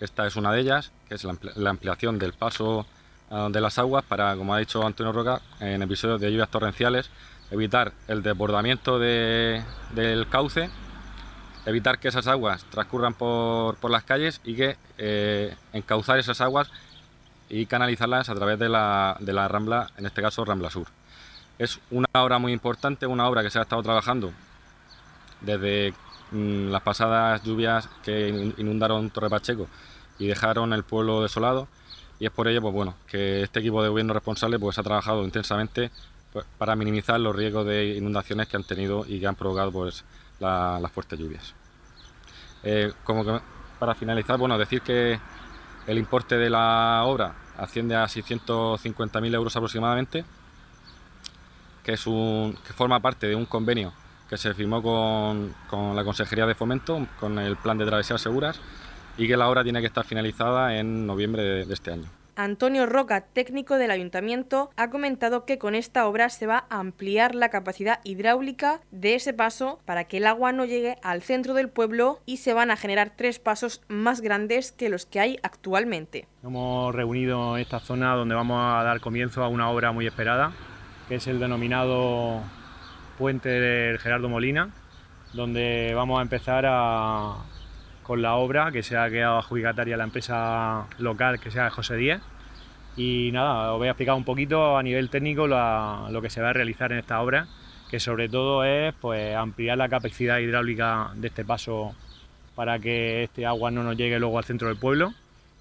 Esta 0.00 0.26
es 0.26 0.36
una 0.36 0.52
de 0.52 0.60
ellas, 0.60 0.92
que 1.08 1.14
es 1.14 1.24
la 1.56 1.70
ampliación 1.70 2.18
del 2.18 2.34
paso 2.34 2.86
de 3.30 3.60
las 3.60 3.78
aguas 3.78 4.04
para, 4.04 4.34
como 4.36 4.54
ha 4.54 4.58
dicho 4.58 4.86
Antonio 4.86 5.12
Roca, 5.12 5.40
en 5.60 5.82
episodios 5.82 6.20
de 6.20 6.30
lluvias 6.30 6.50
torrenciales, 6.50 7.10
evitar 7.50 7.92
el 8.08 8.22
desbordamiento 8.22 8.98
del 8.98 10.26
cauce, 10.30 10.70
evitar 11.66 11.98
que 11.98 12.08
esas 12.08 12.26
aguas 12.26 12.64
transcurran 12.70 13.14
por, 13.14 13.90
las 13.90 14.04
calles 14.04 14.40
y 14.44 14.54
que 14.54 14.76
eh, 14.96 15.54
encauzar 15.72 16.18
esas 16.18 16.40
aguas 16.40 16.70
y 17.50 17.66
canalizarlas 17.66 18.28
a 18.28 18.34
través 18.34 18.58
de 18.58 18.68
la, 18.68 19.16
de 19.20 19.32
la 19.32 19.48
Rambla, 19.48 19.90
en 19.96 20.06
este 20.06 20.22
caso 20.22 20.44
Rambla 20.44 20.70
Sur. 20.70 20.86
Es 21.58 21.80
una 21.90 22.06
obra 22.14 22.38
muy 22.38 22.52
importante, 22.52 23.06
una 23.06 23.28
obra 23.28 23.42
que 23.42 23.50
se 23.50 23.58
ha 23.58 23.62
estado 23.62 23.82
trabajando 23.82 24.32
desde 25.40 25.92
mm, 26.30 26.68
las 26.70 26.82
pasadas 26.82 27.42
lluvias 27.42 27.88
que 28.02 28.52
inundaron 28.56 29.10
Torre 29.10 29.30
Pacheco 29.30 29.66
y 30.18 30.26
dejaron 30.26 30.72
el 30.72 30.84
pueblo 30.84 31.22
desolado 31.22 31.68
y 32.20 32.26
es 32.26 32.32
por 32.32 32.48
ello 32.48 32.60
pues 32.60 32.74
bueno 32.74 32.94
que 33.06 33.42
este 33.42 33.60
equipo 33.60 33.82
de 33.82 33.88
gobierno 33.88 34.12
responsable 34.12 34.58
pues 34.58 34.78
ha 34.78 34.82
trabajado 34.82 35.24
intensamente 35.24 35.90
pues, 36.32 36.44
para 36.58 36.76
minimizar 36.76 37.18
los 37.20 37.34
riesgos 37.34 37.66
de 37.66 37.96
inundaciones 37.96 38.48
que 38.48 38.56
han 38.56 38.64
tenido 38.64 39.04
y 39.06 39.20
que 39.20 39.26
han 39.26 39.36
provocado 39.36 39.72
pues 39.72 40.04
las 40.40 40.92
fuertes 40.92 41.18
lluvias. 41.18 41.54
Eh, 42.62 42.92
como 43.04 43.40
para 43.78 43.94
finalizar, 43.94 44.38
bueno, 44.38 44.58
decir 44.58 44.82
que 44.82 45.18
el 45.86 45.98
importe 45.98 46.36
de 46.36 46.50
la 46.50 47.02
obra 47.04 47.34
asciende 47.56 47.96
a 47.96 48.04
650.000 48.04 49.34
euros 49.34 49.56
aproximadamente, 49.56 50.24
que, 51.82 51.92
es 51.92 52.06
un, 52.06 52.56
que 52.66 52.72
forma 52.72 53.00
parte 53.00 53.26
de 53.26 53.34
un 53.34 53.46
convenio 53.46 53.92
que 54.28 54.36
se 54.36 54.52
firmó 54.52 54.82
con, 54.82 55.54
con 55.68 55.96
la 55.96 56.04
Consejería 56.04 56.46
de 56.46 56.54
Fomento, 56.54 57.06
con 57.18 57.38
el 57.38 57.56
Plan 57.56 57.78
de 57.78 57.86
Travesías 57.86 58.20
Seguras, 58.20 58.60
y 59.18 59.26
que 59.26 59.36
la 59.36 59.48
obra 59.48 59.64
tiene 59.64 59.80
que 59.80 59.88
estar 59.88 60.04
finalizada 60.04 60.78
en 60.78 61.06
noviembre 61.06 61.66
de 61.66 61.74
este 61.74 61.90
año. 61.90 62.08
Antonio 62.38 62.86
Roca, 62.86 63.22
técnico 63.22 63.78
del 63.78 63.90
ayuntamiento, 63.90 64.70
ha 64.76 64.90
comentado 64.90 65.44
que 65.44 65.58
con 65.58 65.74
esta 65.74 66.06
obra 66.06 66.28
se 66.28 66.46
va 66.46 66.66
a 66.70 66.78
ampliar 66.78 67.34
la 67.34 67.48
capacidad 67.48 67.98
hidráulica 68.04 68.80
de 68.92 69.16
ese 69.16 69.34
paso 69.34 69.80
para 69.84 70.04
que 70.04 70.18
el 70.18 70.26
agua 70.26 70.52
no 70.52 70.64
llegue 70.64 70.98
al 71.02 71.22
centro 71.22 71.52
del 71.52 71.68
pueblo 71.68 72.20
y 72.26 72.36
se 72.36 72.54
van 72.54 72.70
a 72.70 72.76
generar 72.76 73.10
tres 73.16 73.40
pasos 73.40 73.82
más 73.88 74.20
grandes 74.20 74.70
que 74.70 74.88
los 74.88 75.04
que 75.04 75.18
hay 75.18 75.40
actualmente. 75.42 76.28
Hemos 76.44 76.94
reunido 76.94 77.56
en 77.56 77.62
esta 77.62 77.80
zona 77.80 78.14
donde 78.14 78.36
vamos 78.36 78.60
a 78.62 78.84
dar 78.84 79.00
comienzo 79.00 79.42
a 79.42 79.48
una 79.48 79.68
obra 79.68 79.90
muy 79.90 80.06
esperada, 80.06 80.52
que 81.08 81.16
es 81.16 81.26
el 81.26 81.40
denominado 81.40 82.40
Puente 83.18 83.48
del 83.48 83.98
Gerardo 83.98 84.28
Molina, 84.28 84.70
donde 85.32 85.92
vamos 85.92 86.20
a 86.20 86.22
empezar 86.22 86.64
a, 86.68 87.34
con 88.08 88.22
la 88.22 88.36
obra 88.36 88.72
que 88.72 88.82
se 88.82 88.96
ha 88.96 89.10
quedado 89.10 89.36
adjudicataria 89.36 89.98
la 89.98 90.04
empresa 90.04 90.86
local 90.98 91.38
que 91.38 91.50
sea 91.50 91.68
José 91.68 91.96
Díez. 91.96 92.22
Y 92.96 93.28
nada, 93.34 93.74
os 93.74 93.78
voy 93.78 93.88
a 93.88 93.90
explicar 93.90 94.14
un 94.14 94.24
poquito 94.24 94.78
a 94.78 94.82
nivel 94.82 95.10
técnico 95.10 95.46
lo 95.46 96.22
que 96.22 96.30
se 96.30 96.40
va 96.40 96.48
a 96.48 96.52
realizar 96.54 96.90
en 96.90 97.00
esta 97.00 97.20
obra, 97.20 97.46
que 97.90 98.00
sobre 98.00 98.30
todo 98.30 98.64
es 98.64 98.94
pues, 98.94 99.36
ampliar 99.36 99.76
la 99.76 99.90
capacidad 99.90 100.38
hidráulica 100.38 101.10
de 101.16 101.28
este 101.28 101.44
paso 101.44 101.94
para 102.54 102.78
que 102.78 103.24
este 103.24 103.44
agua 103.44 103.70
no 103.70 103.82
nos 103.82 103.94
llegue 103.94 104.18
luego 104.18 104.38
al 104.38 104.44
centro 104.44 104.68
del 104.68 104.78
pueblo. 104.78 105.12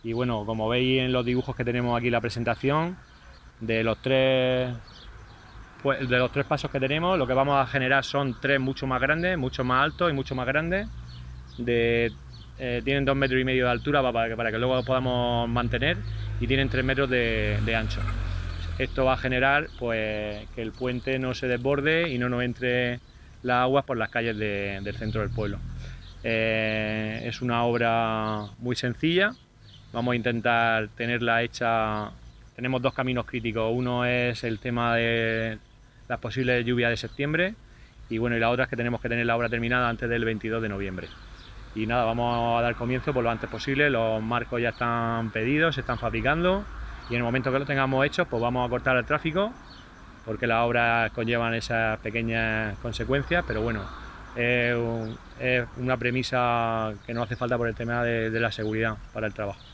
Y 0.02 0.14
bueno, 0.14 0.46
como 0.46 0.70
veis 0.70 1.02
en 1.02 1.12
los 1.12 1.26
dibujos 1.26 1.54
que 1.54 1.66
tenemos 1.66 1.98
aquí 1.98 2.10
la 2.10 2.22
presentación, 2.22 2.96
de 3.60 3.84
los 3.84 4.02
tres 4.02 4.74
pues, 5.84 6.08
de 6.08 6.18
los 6.18 6.32
tres 6.32 6.46
pasos 6.46 6.72
que 6.72 6.80
tenemos, 6.80 7.20
lo 7.20 7.28
que 7.28 7.34
vamos 7.34 7.58
a 7.58 7.68
generar 7.68 8.06
son 8.06 8.38
tres 8.40 8.58
mucho 8.62 8.88
más 8.88 9.02
grandes, 9.02 9.38
mucho 9.38 9.66
más 9.66 9.84
altos 9.84 10.10
y 10.10 10.14
mucho 10.14 10.34
más 10.34 10.48
grandes, 10.48 10.88
de 11.58 12.14
eh, 12.60 12.82
tienen 12.84 13.06
dos 13.06 13.16
metros 13.16 13.40
y 13.40 13.44
medio 13.44 13.66
de 13.66 13.72
altura 13.72 14.02
para 14.12 14.30
que, 14.30 14.36
para 14.36 14.52
que 14.52 14.58
luego 14.58 14.76
lo 14.76 14.84
podamos 14.84 15.48
mantener 15.48 15.98
y 16.40 16.48
tienen 16.48 16.70
tres 16.70 16.84
metros 16.84 17.10
de, 17.10 17.76
ancho. 17.76 18.02
Esto 18.80 19.06
va 19.06 19.14
a 19.14 19.18
generar 19.18 19.68
pues, 19.80 20.48
que 20.56 20.62
el 20.62 20.72
puente 20.72 21.20
no 21.20 21.34
se 21.34 21.48
desborde 21.48 22.10
y 22.10 22.18
no 22.18 22.30
nos 22.30 22.44
entre 22.44 23.00
las 23.44 23.62
aguas 23.64 23.86
por 23.86 23.98
las 23.98 24.10
calles 24.10 24.38
del 24.38 24.96
centro 24.96 25.22
del 25.22 25.30
pueblo. 25.30 25.60
Eh, 26.24 27.22
es 27.26 27.42
una 27.42 27.64
obra 27.64 28.48
muy 28.60 28.76
sencilla, 28.76 29.34
vamos 29.94 30.14
a 30.14 30.16
intentar 30.16 30.90
tenerla 30.90 31.44
hecha, 31.44 32.12
tenemos 32.56 32.82
dos 32.82 32.94
caminos 32.94 33.26
críticos, 33.26 33.72
uno 33.74 34.04
es 34.04 34.44
el 34.44 34.60
tema 34.60 34.96
de 34.96 35.60
las 36.10 36.20
posibles 36.20 36.66
lluvias 36.66 36.90
de 36.90 36.98
septiembre 36.98 37.54
y 38.10 38.18
bueno, 38.18 38.36
y 38.36 38.40
la 38.40 38.50
otra 38.50 38.64
es 38.64 38.70
que 38.70 38.76
tenemos 38.76 39.00
que 39.00 39.10
tener 39.10 39.28
la 39.28 39.36
obra 39.38 39.48
terminada 39.48 39.90
antes 39.90 40.10
del 40.10 40.26
22 40.26 40.62
de 40.62 40.70
noviembre 40.70 41.08
y 41.78 41.86
nada, 41.86 42.06
vamos 42.06 42.60
a 42.60 42.62
dar 42.64 42.76
comienzo 42.76 43.14
por 43.14 43.24
lo 43.24 43.30
antes 43.30 43.48
posible, 43.48 43.92
los 43.92 44.22
marcos 44.22 44.60
ya 44.60 44.70
están 44.70 45.30
pedidos, 45.30 45.76
se 45.76 45.82
están 45.82 46.00
fabricando. 46.00 46.64
Y 47.10 47.14
en 47.14 47.18
el 47.18 47.24
momento 47.24 47.52
que 47.52 47.60
lo 47.60 47.66
tengamos 47.66 48.06
hecho 48.06 48.26
pues 48.26 48.42
vamos 48.42 48.66
a 48.66 48.70
cortar 48.70 48.98
el 48.98 49.06
tráfico 49.06 49.54
porque 50.26 50.48
las 50.48 50.66
obras 50.66 51.12
conllevan 51.12 51.54
esas 51.54 52.00
pequeñas 52.00 52.78
consecuencias, 52.80 53.46
pero 53.48 53.62
bueno, 53.62 53.82
es, 54.36 54.76
una 55.78 55.96
premisa 55.98 56.94
que 57.06 57.14
no 57.14 57.24
hace 57.24 57.38
falta 57.38 57.58
por 57.58 57.68
el 57.68 57.76
tema 57.76 58.04
de 58.04 58.40
la 58.40 58.52
seguridad 58.52 58.98
para 59.14 59.28
el 59.28 59.34
trabajo. 59.34 59.67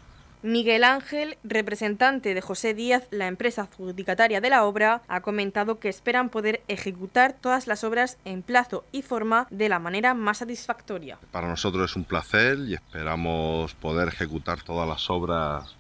Miguel 0.44 0.84
Ángel, 0.84 1.38
representante 1.46 2.34
de 2.34 2.42
José 2.42 2.74
Díaz, 2.74 3.08
la 3.12 3.28
empresa 3.28 3.62
adjudicataria 3.62 4.42
de 4.42 4.50
la 4.50 4.66
obra, 4.66 5.02
ha 5.08 5.22
comentado 5.22 5.80
que 5.80 5.88
esperan 5.88 6.28
poder 6.28 6.62
ejecutar 6.68 7.32
todas 7.32 7.66
las 7.66 7.86
obras 7.86 8.18
en 8.26 8.42
plazo 8.42 8.84
y 8.92 9.04
forma 9.04 9.48
de 9.52 9.70
la 9.70 9.80
manera 9.80 10.14
más 10.14 10.40
satisfactoria. 10.40 11.18
Para 11.32 11.48
nosotros 11.48 11.90
es 11.90 11.96
un 11.96 12.04
placer 12.04 12.60
y 12.68 12.74
esperamos 12.74 13.74
poder 13.76 14.10
ejecutar 14.10 14.62
todas 14.64 14.86
las 14.86 15.10
obras 15.10 15.78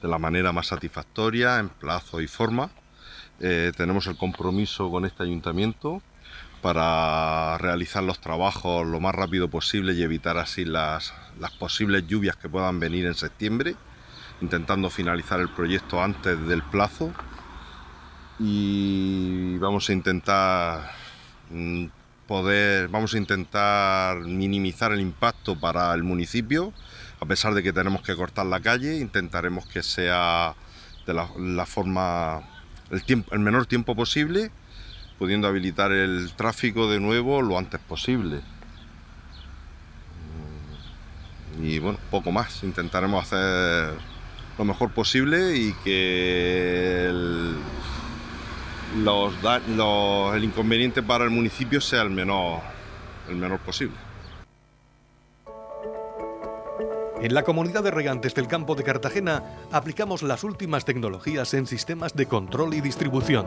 de 0.00 0.06
la 0.06 0.18
manera 0.18 0.52
más 0.52 0.68
satisfactoria, 0.68 1.58
en 1.58 1.68
plazo 1.68 2.20
y 2.20 2.28
forma. 2.28 2.70
Eh, 3.40 3.72
tenemos 3.76 4.06
el 4.06 4.16
compromiso 4.16 4.88
con 4.88 5.04
este 5.04 5.24
ayuntamiento 5.24 6.00
para 6.62 7.58
realizar 7.58 8.04
los 8.04 8.20
trabajos 8.20 8.86
lo 8.86 9.00
más 9.00 9.16
rápido 9.16 9.48
posible 9.48 9.94
y 9.94 10.02
evitar 10.04 10.38
así 10.38 10.64
las, 10.64 11.12
las 11.40 11.50
posibles 11.56 12.06
lluvias 12.06 12.36
que 12.36 12.48
puedan 12.48 12.78
venir 12.78 13.04
en 13.06 13.14
septiembre 13.14 13.74
intentando 14.40 14.90
finalizar 14.90 15.40
el 15.40 15.48
proyecto 15.48 16.02
antes 16.02 16.46
del 16.46 16.62
plazo. 16.62 17.12
Y 18.38 19.56
vamos 19.58 19.88
a 19.88 19.92
intentar 19.92 20.90
mm, 21.50 21.86
poder, 22.26 22.88
vamos 22.88 23.14
a 23.14 23.18
intentar 23.18 24.18
minimizar 24.20 24.92
el 24.92 25.00
impacto 25.00 25.58
para 25.58 25.94
el 25.94 26.02
municipio, 26.02 26.72
a 27.20 27.26
pesar 27.26 27.54
de 27.54 27.62
que 27.62 27.72
tenemos 27.72 28.02
que 28.02 28.14
cortar 28.14 28.46
la 28.46 28.60
calle, 28.60 28.98
intentaremos 28.98 29.66
que 29.66 29.82
sea 29.82 30.54
de 31.06 31.14
la, 31.14 31.66
forma, 31.66 32.42
el, 32.90 33.02
tiempo, 33.04 33.32
el 33.32 33.40
menor 33.40 33.66
tiempo 33.66 33.94
posible, 33.94 34.50
pudiendo 35.18 35.48
habilitar 35.48 35.92
el 35.92 36.32
tráfico 36.36 36.90
de 36.90 37.00
nuevo 37.00 37.40
lo 37.40 37.56
antes 37.58 37.80
posible. 37.80 38.42
Mm, 41.58 41.64
y 41.64 41.78
bueno, 41.78 41.98
poco 42.10 42.32
más, 42.32 42.62
intentaremos 42.64 43.24
hacer 43.24 43.94
lo 44.58 44.64
mejor 44.64 44.90
posible 44.90 45.56
y 45.56 45.72
que 45.84 47.06
el, 47.06 47.56
los, 49.04 49.34
el 50.34 50.44
inconveniente 50.44 51.02
para 51.02 51.24
el 51.24 51.30
municipio 51.30 51.80
sea 51.80 52.02
el 52.02 52.10
menor, 52.10 52.60
el 53.28 53.36
menor 53.36 53.58
posible. 53.60 53.96
En 57.20 57.32
la 57.32 57.44
comunidad 57.44 57.82
de 57.82 57.90
regantes 57.90 58.34
del 58.34 58.46
campo 58.46 58.74
de 58.74 58.84
Cartagena 58.84 59.42
aplicamos 59.72 60.22
las 60.22 60.44
últimas 60.44 60.84
tecnologías 60.84 61.54
en 61.54 61.66
sistemas 61.66 62.14
de 62.14 62.26
control 62.26 62.74
y 62.74 62.80
distribución 62.80 63.46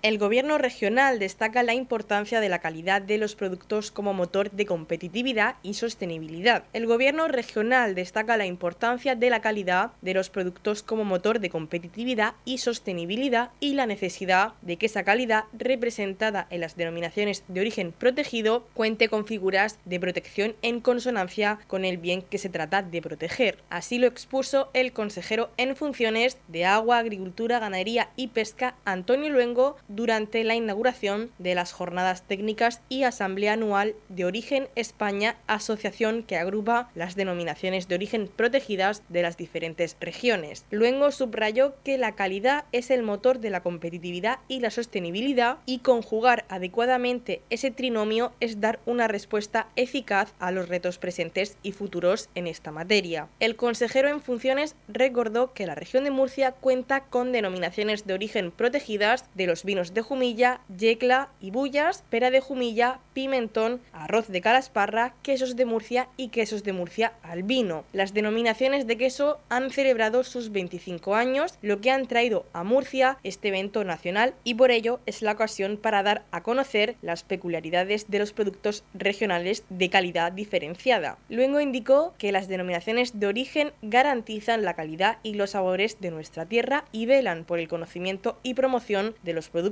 El 0.00 0.16
Gobierno 0.18 0.58
regional 0.58 1.18
destaca 1.18 1.64
la 1.64 1.74
importancia 1.74 2.38
de 2.38 2.48
la 2.48 2.60
calidad 2.60 3.02
de 3.02 3.18
los 3.18 3.34
productos 3.34 3.90
como 3.90 4.14
motor 4.14 4.52
de 4.52 4.64
competitividad 4.64 5.56
y 5.64 5.74
sostenibilidad. 5.74 6.62
El 6.72 6.86
Gobierno 6.86 7.26
regional 7.26 7.96
destaca 7.96 8.36
la 8.36 8.46
importancia 8.46 9.16
de 9.16 9.28
la 9.28 9.40
calidad 9.40 9.90
de 10.00 10.14
los 10.14 10.30
productos 10.30 10.84
como 10.84 11.04
motor 11.04 11.40
de 11.40 11.50
competitividad 11.50 12.34
y 12.44 12.58
sostenibilidad 12.58 13.50
y 13.58 13.74
la 13.74 13.86
necesidad 13.86 14.52
de 14.62 14.76
que 14.76 14.86
esa 14.86 15.02
calidad 15.02 15.46
representada 15.52 16.46
en 16.50 16.60
las 16.60 16.76
denominaciones 16.76 17.42
de 17.48 17.60
origen 17.60 17.90
protegido 17.90 18.68
cuente 18.74 19.08
con 19.08 19.26
figuras 19.26 19.80
de 19.84 19.98
protección 19.98 20.54
en 20.62 20.78
consonancia 20.78 21.58
con 21.66 21.84
el 21.84 21.98
bien 21.98 22.22
que 22.22 22.38
se 22.38 22.50
trata 22.50 22.82
de 22.82 23.02
proteger. 23.02 23.58
Así 23.68 23.98
lo 23.98 24.06
expuso 24.06 24.70
el 24.74 24.92
consejero 24.92 25.50
en 25.56 25.74
funciones 25.74 26.38
de 26.46 26.66
Agua, 26.66 26.98
Agricultura, 26.98 27.58
Ganadería 27.58 28.10
y 28.14 28.28
Pesca, 28.28 28.76
Antonio 28.84 29.28
Luengo, 29.30 29.76
durante 29.98 30.44
la 30.44 30.54
inauguración 30.54 31.32
de 31.40 31.56
las 31.56 31.72
jornadas 31.72 32.22
técnicas 32.22 32.82
y 32.88 33.02
asamblea 33.02 33.54
anual 33.54 33.96
de 34.08 34.26
Origen 34.26 34.68
España, 34.76 35.34
asociación 35.48 36.22
que 36.22 36.36
agrupa 36.36 36.88
las 36.94 37.16
denominaciones 37.16 37.88
de 37.88 37.96
origen 37.96 38.28
protegidas 38.28 39.02
de 39.08 39.22
las 39.22 39.36
diferentes 39.36 39.96
regiones. 40.00 40.64
Luego 40.70 41.10
subrayó 41.10 41.74
que 41.82 41.98
la 41.98 42.14
calidad 42.14 42.66
es 42.70 42.92
el 42.92 43.02
motor 43.02 43.40
de 43.40 43.50
la 43.50 43.64
competitividad 43.64 44.38
y 44.46 44.60
la 44.60 44.70
sostenibilidad 44.70 45.58
y 45.66 45.80
conjugar 45.80 46.44
adecuadamente 46.48 47.42
ese 47.50 47.72
trinomio 47.72 48.32
es 48.38 48.60
dar 48.60 48.78
una 48.86 49.08
respuesta 49.08 49.66
eficaz 49.74 50.32
a 50.38 50.52
los 50.52 50.68
retos 50.68 50.98
presentes 50.98 51.56
y 51.64 51.72
futuros 51.72 52.28
en 52.36 52.46
esta 52.46 52.70
materia. 52.70 53.26
El 53.40 53.56
consejero 53.56 54.08
en 54.10 54.20
funciones 54.20 54.76
recordó 54.86 55.52
que 55.54 55.66
la 55.66 55.74
región 55.74 56.04
de 56.04 56.12
Murcia 56.12 56.52
cuenta 56.52 57.00
con 57.00 57.32
denominaciones 57.32 58.06
de 58.06 58.14
origen 58.14 58.52
protegidas 58.52 59.24
de 59.34 59.48
los 59.48 59.64
vinos 59.64 59.77
de 59.78 60.02
Jumilla, 60.02 60.60
Yecla 60.76 61.28
y 61.40 61.52
Bullas, 61.52 62.02
pera 62.10 62.32
de 62.32 62.40
Jumilla, 62.40 62.98
pimentón, 63.14 63.80
arroz 63.92 64.26
de 64.26 64.40
Calasparra, 64.40 65.14
quesos 65.22 65.54
de 65.54 65.64
Murcia 65.64 66.08
y 66.16 66.28
quesos 66.28 66.64
de 66.64 66.72
Murcia 66.72 67.12
al 67.22 67.44
vino. 67.44 67.84
Las 67.92 68.12
denominaciones 68.12 68.88
de 68.88 68.98
queso 68.98 69.38
han 69.48 69.70
celebrado 69.70 70.24
sus 70.24 70.50
25 70.50 71.14
años, 71.14 71.58
lo 71.62 71.80
que 71.80 71.92
han 71.92 72.06
traído 72.08 72.44
a 72.52 72.64
Murcia 72.64 73.18
este 73.22 73.48
evento 73.48 73.84
nacional 73.84 74.34
y 74.42 74.54
por 74.54 74.72
ello 74.72 74.98
es 75.06 75.22
la 75.22 75.32
ocasión 75.32 75.76
para 75.76 76.02
dar 76.02 76.24
a 76.32 76.42
conocer 76.42 76.96
las 77.00 77.22
peculiaridades 77.22 78.10
de 78.10 78.18
los 78.18 78.32
productos 78.32 78.82
regionales 78.94 79.62
de 79.68 79.90
calidad 79.90 80.32
diferenciada. 80.32 81.18
Luego 81.28 81.60
indicó 81.60 82.14
que 82.18 82.32
las 82.32 82.48
denominaciones 82.48 83.20
de 83.20 83.26
origen 83.28 83.72
garantizan 83.82 84.64
la 84.64 84.74
calidad 84.74 85.18
y 85.22 85.34
los 85.34 85.50
sabores 85.50 86.00
de 86.00 86.10
nuestra 86.10 86.46
tierra 86.46 86.84
y 86.90 87.06
velan 87.06 87.44
por 87.44 87.60
el 87.60 87.68
conocimiento 87.68 88.38
y 88.42 88.54
promoción 88.54 89.14
de 89.22 89.32
los 89.32 89.48
productos, 89.48 89.67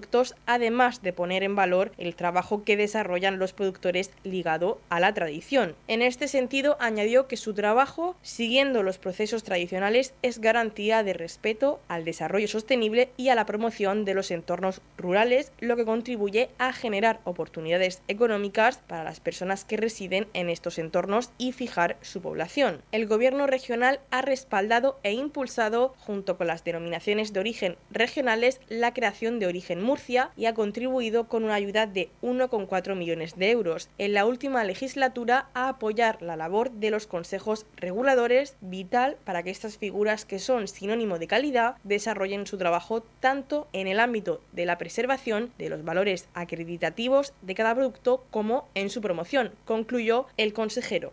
además 0.46 1.02
de 1.02 1.12
poner 1.12 1.42
en 1.42 1.56
valor 1.56 1.92
el 1.98 2.14
trabajo 2.14 2.64
que 2.64 2.76
desarrollan 2.76 3.38
los 3.38 3.52
productores 3.52 4.10
ligado 4.24 4.80
a 4.88 5.00
la 5.00 5.14
tradición. 5.14 5.74
En 5.88 6.02
este 6.02 6.28
sentido, 6.28 6.76
añadió 6.80 7.26
que 7.26 7.36
su 7.36 7.54
trabajo, 7.54 8.16
siguiendo 8.22 8.82
los 8.82 8.98
procesos 8.98 9.42
tradicionales, 9.42 10.14
es 10.22 10.40
garantía 10.40 11.02
de 11.02 11.12
respeto 11.12 11.80
al 11.88 12.04
desarrollo 12.04 12.48
sostenible 12.48 13.10
y 13.16 13.28
a 13.28 13.34
la 13.34 13.46
promoción 13.46 14.04
de 14.04 14.14
los 14.14 14.30
entornos 14.30 14.80
rurales, 14.96 15.52
lo 15.60 15.76
que 15.76 15.84
contribuye 15.84 16.50
a 16.58 16.72
generar 16.72 17.20
oportunidades 17.24 18.02
económicas 18.08 18.78
para 18.86 19.04
las 19.04 19.20
personas 19.20 19.64
que 19.64 19.76
residen 19.76 20.26
en 20.34 20.50
estos 20.50 20.78
entornos 20.78 21.30
y 21.38 21.52
fijar 21.52 21.96
su 22.02 22.20
población. 22.20 22.82
El 22.92 23.06
gobierno 23.06 23.46
regional 23.46 24.00
ha 24.10 24.22
respaldado 24.22 24.98
e 25.02 25.12
impulsado, 25.12 25.94
junto 25.98 26.36
con 26.36 26.46
las 26.46 26.64
denominaciones 26.64 27.32
de 27.32 27.40
origen 27.40 27.76
regionales, 27.90 28.60
la 28.68 28.92
creación 28.92 29.38
de 29.38 29.46
Origen 29.46 29.82
Murcia 29.86 30.30
y 30.36 30.46
ha 30.46 30.54
contribuido 30.54 31.28
con 31.28 31.44
una 31.44 31.54
ayuda 31.54 31.86
de 31.86 32.10
1,4 32.20 32.96
millones 32.96 33.36
de 33.36 33.52
euros 33.52 33.88
en 33.98 34.14
la 34.14 34.26
última 34.26 34.64
legislatura 34.64 35.48
a 35.54 35.68
apoyar 35.68 36.20
la 36.20 36.36
labor 36.36 36.72
de 36.72 36.90
los 36.90 37.06
consejos 37.06 37.66
reguladores, 37.76 38.56
vital 38.60 39.16
para 39.24 39.44
que 39.44 39.50
estas 39.50 39.78
figuras 39.78 40.24
que 40.24 40.40
son 40.40 40.66
sinónimo 40.66 41.18
de 41.20 41.28
calidad 41.28 41.76
desarrollen 41.84 42.46
su 42.46 42.58
trabajo 42.58 43.04
tanto 43.20 43.68
en 43.72 43.86
el 43.86 44.00
ámbito 44.00 44.42
de 44.52 44.66
la 44.66 44.76
preservación 44.76 45.52
de 45.56 45.68
los 45.68 45.84
valores 45.84 46.28
acreditativos 46.34 47.32
de 47.42 47.54
cada 47.54 47.74
producto 47.74 48.26
como 48.30 48.68
en 48.74 48.90
su 48.90 49.00
promoción, 49.00 49.52
concluyó 49.64 50.26
el 50.36 50.52
consejero. 50.52 51.12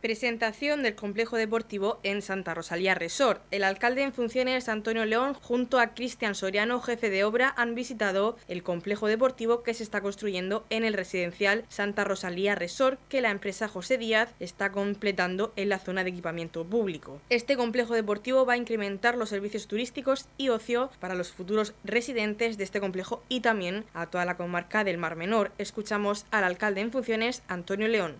Presentación 0.00 0.82
del 0.82 0.94
complejo 0.94 1.36
deportivo 1.36 1.98
en 2.02 2.20
Santa 2.20 2.52
Rosalía 2.52 2.94
Resort. 2.94 3.40
El 3.50 3.64
alcalde 3.64 4.02
en 4.02 4.12
funciones 4.12 4.68
Antonio 4.68 5.06
León 5.06 5.32
junto 5.32 5.80
a 5.80 5.94
Cristian 5.94 6.34
Soriano, 6.34 6.82
jefe 6.82 7.08
de 7.08 7.24
obra, 7.24 7.54
han 7.56 7.74
visitado 7.74 8.36
el 8.46 8.62
complejo 8.62 9.06
deportivo 9.06 9.62
que 9.62 9.72
se 9.72 9.82
está 9.82 10.02
construyendo 10.02 10.66
en 10.68 10.84
el 10.84 10.92
residencial 10.92 11.64
Santa 11.70 12.04
Rosalía 12.04 12.54
Resort 12.54 13.00
que 13.08 13.22
la 13.22 13.30
empresa 13.30 13.68
José 13.68 13.96
Díaz 13.96 14.34
está 14.38 14.70
completando 14.70 15.54
en 15.56 15.70
la 15.70 15.78
zona 15.78 16.04
de 16.04 16.10
equipamiento 16.10 16.64
público. 16.64 17.20
Este 17.30 17.56
complejo 17.56 17.94
deportivo 17.94 18.44
va 18.44 18.52
a 18.52 18.58
incrementar 18.58 19.16
los 19.16 19.30
servicios 19.30 19.66
turísticos 19.66 20.28
y 20.36 20.50
ocio 20.50 20.90
para 21.00 21.14
los 21.14 21.32
futuros 21.32 21.72
residentes 21.84 22.58
de 22.58 22.64
este 22.64 22.80
complejo 22.80 23.22
y 23.30 23.40
también 23.40 23.86
a 23.94 24.06
toda 24.06 24.26
la 24.26 24.36
comarca 24.36 24.84
del 24.84 24.98
Mar 24.98 25.16
Menor. 25.16 25.52
Escuchamos 25.56 26.26
al 26.30 26.44
alcalde 26.44 26.82
en 26.82 26.92
funciones 26.92 27.42
Antonio 27.48 27.88
León. 27.88 28.16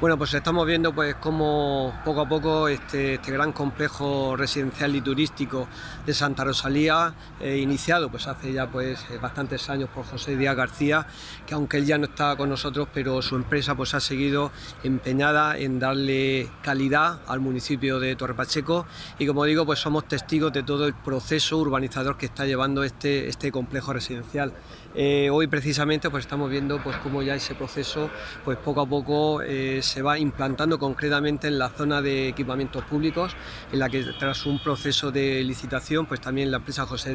Bueno, 0.00 0.16
pues 0.16 0.32
estamos 0.32 0.66
viendo 0.66 0.94
pues 0.94 1.17
cómo 1.20 1.94
poco 2.04 2.20
a 2.20 2.28
poco 2.28 2.68
este, 2.68 3.14
este, 3.14 3.32
gran 3.32 3.52
complejo 3.52 4.36
residencial 4.36 4.94
y 4.96 5.00
turístico 5.00 5.68
de 6.06 6.14
Santa 6.14 6.44
Rosalía, 6.44 7.14
eh, 7.40 7.58
iniciado 7.58 8.08
pues 8.10 8.26
hace 8.26 8.52
ya 8.52 8.70
pues 8.70 9.04
eh, 9.10 9.18
bastantes 9.20 9.68
años 9.70 9.88
por 9.94 10.04
José 10.04 10.36
Díaz 10.36 10.56
García, 10.56 11.06
que 11.46 11.54
aunque 11.54 11.78
él 11.78 11.86
ya 11.86 11.98
no 11.98 12.04
estaba 12.04 12.36
con 12.36 12.48
nosotros, 12.48 12.88
pero 12.92 13.20
su 13.22 13.36
empresa 13.36 13.74
pues 13.74 13.94
ha 13.94 14.00
seguido 14.00 14.52
empeñada 14.82 15.58
en 15.58 15.78
darle 15.78 16.48
calidad 16.62 17.20
al 17.26 17.40
municipio 17.40 18.00
de 18.00 18.16
Torre 18.16 18.34
Pacheco 18.34 18.86
y 19.18 19.26
como 19.26 19.44
digo 19.44 19.66
pues 19.66 19.78
somos 19.78 20.06
testigos 20.06 20.52
de 20.52 20.62
todo 20.62 20.86
el 20.86 20.94
proceso 20.94 21.58
urbanizador 21.58 22.16
que 22.16 22.26
está 22.26 22.46
llevando 22.46 22.84
este, 22.84 23.28
este 23.28 23.52
complejo 23.52 23.92
residencial. 23.92 24.52
Eh, 24.94 25.28
hoy 25.30 25.46
precisamente 25.48 26.08
pues 26.10 26.24
estamos 26.24 26.50
viendo 26.50 26.82
pues 26.82 26.96
cómo 26.96 27.22
ya 27.22 27.34
ese 27.34 27.54
proceso 27.54 28.10
pues 28.44 28.58
poco 28.58 28.80
a 28.80 28.86
poco 28.86 29.40
se 29.80 30.02
va 30.02 30.18
implantando 30.18 30.78
concretamente 30.78 31.48
en 31.48 31.58
la 31.58 31.68
zona 31.68 32.00
de 32.00 32.28
equipamientos 32.28 32.84
públicos, 32.84 33.34
en 33.72 33.78
la 33.78 33.88
que 33.88 34.02
tras 34.18 34.46
un 34.46 34.62
proceso 34.62 35.10
de 35.10 35.42
licitación, 35.42 36.06
pues 36.06 36.20
también 36.20 36.50
la 36.50 36.58
empresa 36.58 36.86
José 36.86 37.08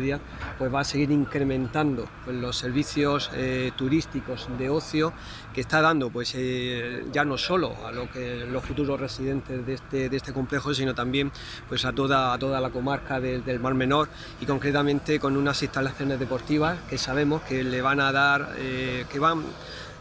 pues 0.57 0.73
va 0.73 0.81
a 0.81 0.83
seguir 0.83 1.11
incrementando 1.11 2.07
pues, 2.25 2.35
los 2.35 2.57
servicios 2.57 3.29
eh, 3.35 3.71
turísticos 3.75 4.47
de 4.57 4.69
ocio 4.69 5.13
que 5.53 5.61
está 5.61 5.81
dando 5.81 6.09
pues 6.09 6.33
eh, 6.35 7.05
ya 7.11 7.23
no 7.23 7.37
solo 7.37 7.75
a 7.85 7.91
lo 7.91 8.09
que 8.09 8.45
los 8.45 8.63
futuros 8.63 8.99
residentes 8.99 9.65
de 9.65 9.73
este, 9.73 10.09
de 10.09 10.17
este 10.17 10.33
complejo, 10.33 10.73
sino 10.73 10.95
también 10.95 11.31
pues 11.69 11.85
a 11.85 11.93
toda, 11.93 12.33
a 12.33 12.39
toda 12.39 12.59
la 12.59 12.71
comarca 12.71 13.19
del 13.19 13.59
Mar 13.59 13.75
Menor 13.75 14.09
y 14.41 14.45
concretamente 14.45 15.19
con 15.19 15.37
unas 15.37 15.61
instalaciones 15.61 16.19
deportivas 16.19 16.77
que 16.89 16.97
sabemos 16.97 17.43
que 17.43 17.62
le 17.63 17.81
van 17.81 17.99
a 17.99 18.11
dar, 18.11 18.55
eh, 18.57 19.05
que 19.09 19.19
van 19.19 19.43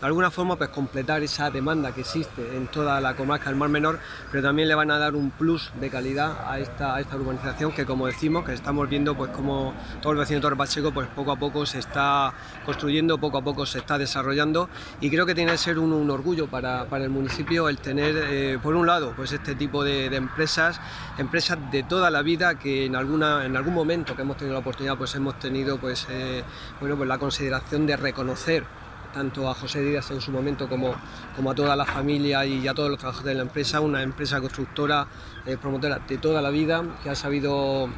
de 0.03 0.07
alguna 0.09 0.33
forma 0.33 0.57
pues 0.57 0.69
completar 0.71 1.23
esa 1.23 1.49
demanda 1.49 1.95
que 1.95 2.01
existe 2.01 2.57
en 2.57 2.67
toda 2.67 3.01
la 3.01 3.15
comarca 3.15 3.51
del 3.51 3.55
Mar 3.55 3.69
Menor, 3.69 4.01
pero 4.33 4.43
también 4.43 4.67
le 4.67 4.75
van 4.75 4.91
a 4.91 4.99
dar 4.99 5.15
un 5.15 5.31
plus 5.31 5.71
de 5.81 5.91
calidad 5.91 6.39
a 6.45 6.59
esta, 6.59 6.99
esta 6.99 7.15
urbanización 7.15 7.71
que 7.71 7.87
como 7.87 8.09
decimos, 8.09 8.45
que 8.45 8.53
estamos 8.53 8.89
viendo 8.89 9.17
pues 9.17 9.31
como 9.31 9.73
todo 10.01 10.15
el 10.15 10.19
vecino 10.19 10.41
Torre 10.41 10.57
Pacheco 10.57 10.91
pues 10.91 11.07
poco 11.07 11.31
a 11.31 11.37
poco 11.37 11.65
se 11.67 11.79
está 11.79 12.35
construyendo, 12.65 13.19
poco 13.19 13.39
a 13.39 13.43
poco 13.43 13.65
se 13.65 13.79
está 13.79 13.97
desarrollando 13.97 14.69
y 15.01 15.09
creo 15.09 15.25
que 15.25 15.37
tiene 15.37 15.53
que 15.53 15.59
ser 15.59 15.79
un, 15.79 16.11
orgullo 16.11 16.49
para, 16.49 16.85
el 16.91 17.11
municipio 17.11 17.69
el 17.69 17.79
tener 17.79 18.17
eh, 18.29 18.59
por 18.61 18.75
un 18.75 18.89
lado 18.89 19.13
pues 19.15 19.31
este 19.31 19.55
tipo 19.55 19.85
de, 19.85 20.07
empresas, 20.07 20.81
empresas 21.17 21.59
de 21.71 21.85
toda 21.85 22.11
la 22.11 22.23
vida 22.23 22.57
que 22.57 22.87
en 22.87 22.97
alguna 22.97 23.45
en 23.45 23.57
algún 23.57 23.75
momento 23.75 24.17
que 24.17 24.23
hemos 24.23 24.37
tenido 24.37 24.55
la 24.55 24.61
oportunidad 24.61 24.97
pues 24.97 25.15
hemos 25.15 25.39
tenido 25.39 25.79
pues 25.79 26.09
eh, 26.11 26.43
bueno 26.81 26.97
pues 26.97 27.09
la 27.09 27.19
consideración 27.19 27.87
de 27.87 27.97
reconocer 27.97 28.82
tanto 29.13 29.49
a 29.49 29.55
José 29.55 29.83
Díaz 29.83 30.11
en 30.11 30.21
su 30.21 30.31
momento 30.31 30.69
como, 30.69 30.95
como 31.37 31.51
a 31.51 31.55
toda 31.55 31.77
la 31.77 31.85
familia 31.85 32.45
y 32.45 32.67
a 32.67 32.75
todos 32.75 32.91
los 32.91 32.99
trabajadores 32.99 33.35
de 33.35 33.43
la 33.43 33.43
empresa, 33.43 33.81
una 33.81 34.03
empresa 34.03 34.41
constructora, 34.41 35.07
eh, 35.47 35.57
promotora 35.61 36.01
de 36.01 36.19
toda 36.19 36.43
la 36.43 36.51
vida, 36.51 36.83
que 37.03 37.11
ha 37.11 37.15
sabido 37.15 37.89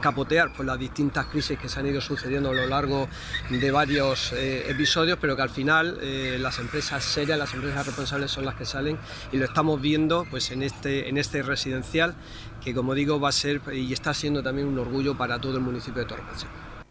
capotear 0.00 0.52
por 0.52 0.66
las 0.66 0.78
distintas 0.78 1.26
crisis 1.26 1.58
que 1.58 1.66
se 1.66 1.80
han 1.80 1.86
ido 1.86 2.00
sucediendo 2.00 2.50
a 2.50 2.52
lo 2.52 2.66
largo 2.66 3.08
de 3.48 3.70
varios 3.70 4.34
eh, 4.34 4.70
episodios, 4.70 5.18
pero 5.18 5.34
que 5.34 5.40
al 5.40 5.48
final 5.48 5.98
eh, 6.02 6.36
las 6.38 6.58
empresas 6.58 7.02
serias, 7.02 7.38
las 7.38 7.54
empresas 7.54 7.86
responsables 7.86 8.30
son 8.30 8.44
las 8.44 8.54
que 8.54 8.66
salen 8.66 8.98
y 9.32 9.38
lo 9.38 9.46
estamos 9.46 9.80
viendo 9.80 10.26
pues 10.30 10.50
en 10.50 10.62
este, 10.62 11.08
en 11.08 11.16
este 11.16 11.42
residencial 11.42 12.14
que 12.62 12.74
como 12.74 12.92
digo 12.92 13.18
va 13.18 13.30
a 13.30 13.32
ser 13.32 13.62
y 13.72 13.94
está 13.94 14.12
siendo 14.12 14.42
también 14.42 14.68
un 14.68 14.78
orgullo 14.78 15.16
para 15.16 15.40
todo 15.40 15.56
el 15.56 15.62
municipio 15.62 16.02
de 16.02 16.08
Torre 16.08 16.22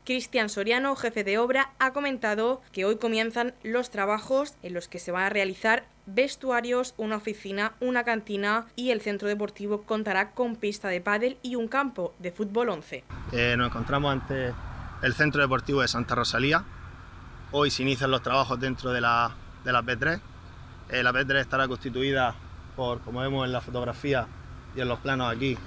Cristian 0.06 0.50
Soriano, 0.50 0.96
jefe 0.96 1.24
de 1.24 1.38
obra, 1.38 1.72
ha 1.80 1.94
comentado 1.94 2.62
que 2.74 2.84
hoy 2.84 2.98
comienzan 2.98 3.54
los 3.63 3.89
trabajos 3.89 4.56
en 4.62 4.74
los 4.74 4.88
que 4.89 5.00
se 5.00 5.12
van 5.12 5.24
a 5.24 5.30
realizar 5.30 5.86
vestuarios, 6.06 6.94
una 6.98 7.16
oficina, 7.16 7.74
una 7.80 8.04
cantina 8.04 8.66
y 8.76 8.92
el 8.92 9.00
centro 9.00 9.30
deportivo 9.30 9.84
contará 9.84 10.32
con 10.32 10.58
pista 10.58 10.89
de 10.89 11.00
pádel 11.00 11.38
y 11.42 11.56
un 11.56 11.70
campo 11.70 12.13
de 12.20 12.32
fútbol 12.32 12.70
11. 12.70 13.04
Eh, 13.32 13.56
nos 13.58 13.68
encontramos 13.68 14.12
ante 14.12 14.54
el 15.02 15.13
centro 15.13 15.42
deportivo 15.42 15.82
de 15.82 15.88
Santa 15.88 16.16
Rosalía. 16.16 16.66
Hoy 17.52 17.72
se 17.72 17.84
inician 17.84 18.12
los 18.12 18.22
trabajos 18.22 18.60
dentro 18.60 18.92
de 18.92 19.00
la, 19.00 19.32
de 19.63 19.72
la 19.72 19.84
P3. 19.84 20.20
Eh, 20.89 21.02
la 21.02 21.13
P3 21.13 21.39
estará 21.39 21.68
constituida 21.70 22.36
por, 22.76 23.00
como 23.02 23.22
vemos 23.22 23.46
en 23.46 23.54
la 23.54 23.62
fotografía 23.62 24.28
y 24.76 24.82
en 24.82 24.89
los 24.89 25.00
planos 25.00 25.34
aquí, 25.34 25.58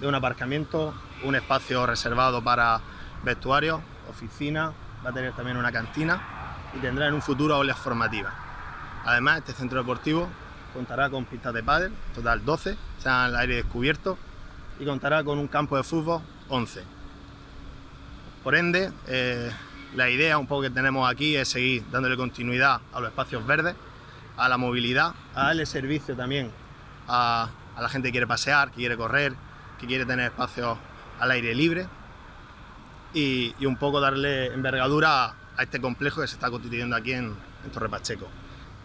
de 0.00 0.06
un 0.06 0.14
aparcamiento, 0.14 0.92
un 1.24 1.34
espacio 1.34 1.86
reservado 1.86 2.42
para 2.44 2.80
vestuario, 3.24 3.80
oficina, 4.08 4.72
va 5.04 5.10
a 5.10 5.12
tener 5.12 5.32
también 5.34 5.56
una 5.56 5.72
cantina 5.72 6.20
y 6.74 6.78
tendrá 6.78 7.08
en 7.08 7.14
un 7.14 7.22
futuro 7.22 7.54
aulas 7.54 7.78
formativas. 7.78 8.32
Además, 9.04 9.38
este 9.38 9.52
centro 9.52 9.78
deportivo 9.78 10.28
contará 10.74 11.08
con 11.10 11.24
pistas 11.24 11.54
de 11.54 11.62
pádel, 11.62 11.92
total 12.14 12.44
12, 12.44 12.76
sea 12.98 13.24
al 13.24 13.36
aire 13.36 13.56
descubierto, 13.56 14.18
y 14.78 14.84
contará 14.84 15.24
con 15.24 15.38
un 15.38 15.48
campo 15.48 15.76
de 15.76 15.82
fútbol 15.82 16.22
11. 16.48 16.82
Por 18.44 18.54
ende, 18.54 18.92
eh, 19.06 19.50
la 19.94 20.10
idea 20.10 20.38
un 20.38 20.46
poco 20.46 20.62
que 20.62 20.70
tenemos 20.70 21.10
aquí 21.10 21.36
es 21.36 21.48
seguir 21.48 21.84
dándole 21.90 22.16
continuidad 22.16 22.80
a 22.92 23.00
los 23.00 23.08
espacios 23.08 23.46
verdes, 23.46 23.74
a 24.36 24.48
la 24.48 24.56
movilidad, 24.56 25.14
a 25.34 25.46
darle 25.46 25.66
servicio 25.66 26.14
también 26.14 26.52
a 27.08 27.48
la 27.80 27.88
gente 27.88 28.08
que 28.08 28.12
quiere 28.12 28.26
pasear, 28.26 28.70
que 28.70 28.76
quiere 28.76 28.96
correr, 28.96 29.34
que 29.80 29.86
quiere 29.86 30.04
tener 30.04 30.26
espacios 30.26 30.76
al 31.18 31.30
aire 31.30 31.54
libre 31.54 31.88
y, 33.18 33.66
un 33.66 33.76
poco 33.76 34.00
darle 34.00 34.46
envergadura 34.46 35.34
a 35.56 35.62
este 35.62 35.80
complejo 35.80 36.20
que 36.20 36.28
se 36.28 36.34
está 36.34 36.50
constituyendo 36.50 36.94
aquí 36.94 37.12
en, 37.12 37.34
Torre 37.72 37.88
Pacheco. 37.88 38.28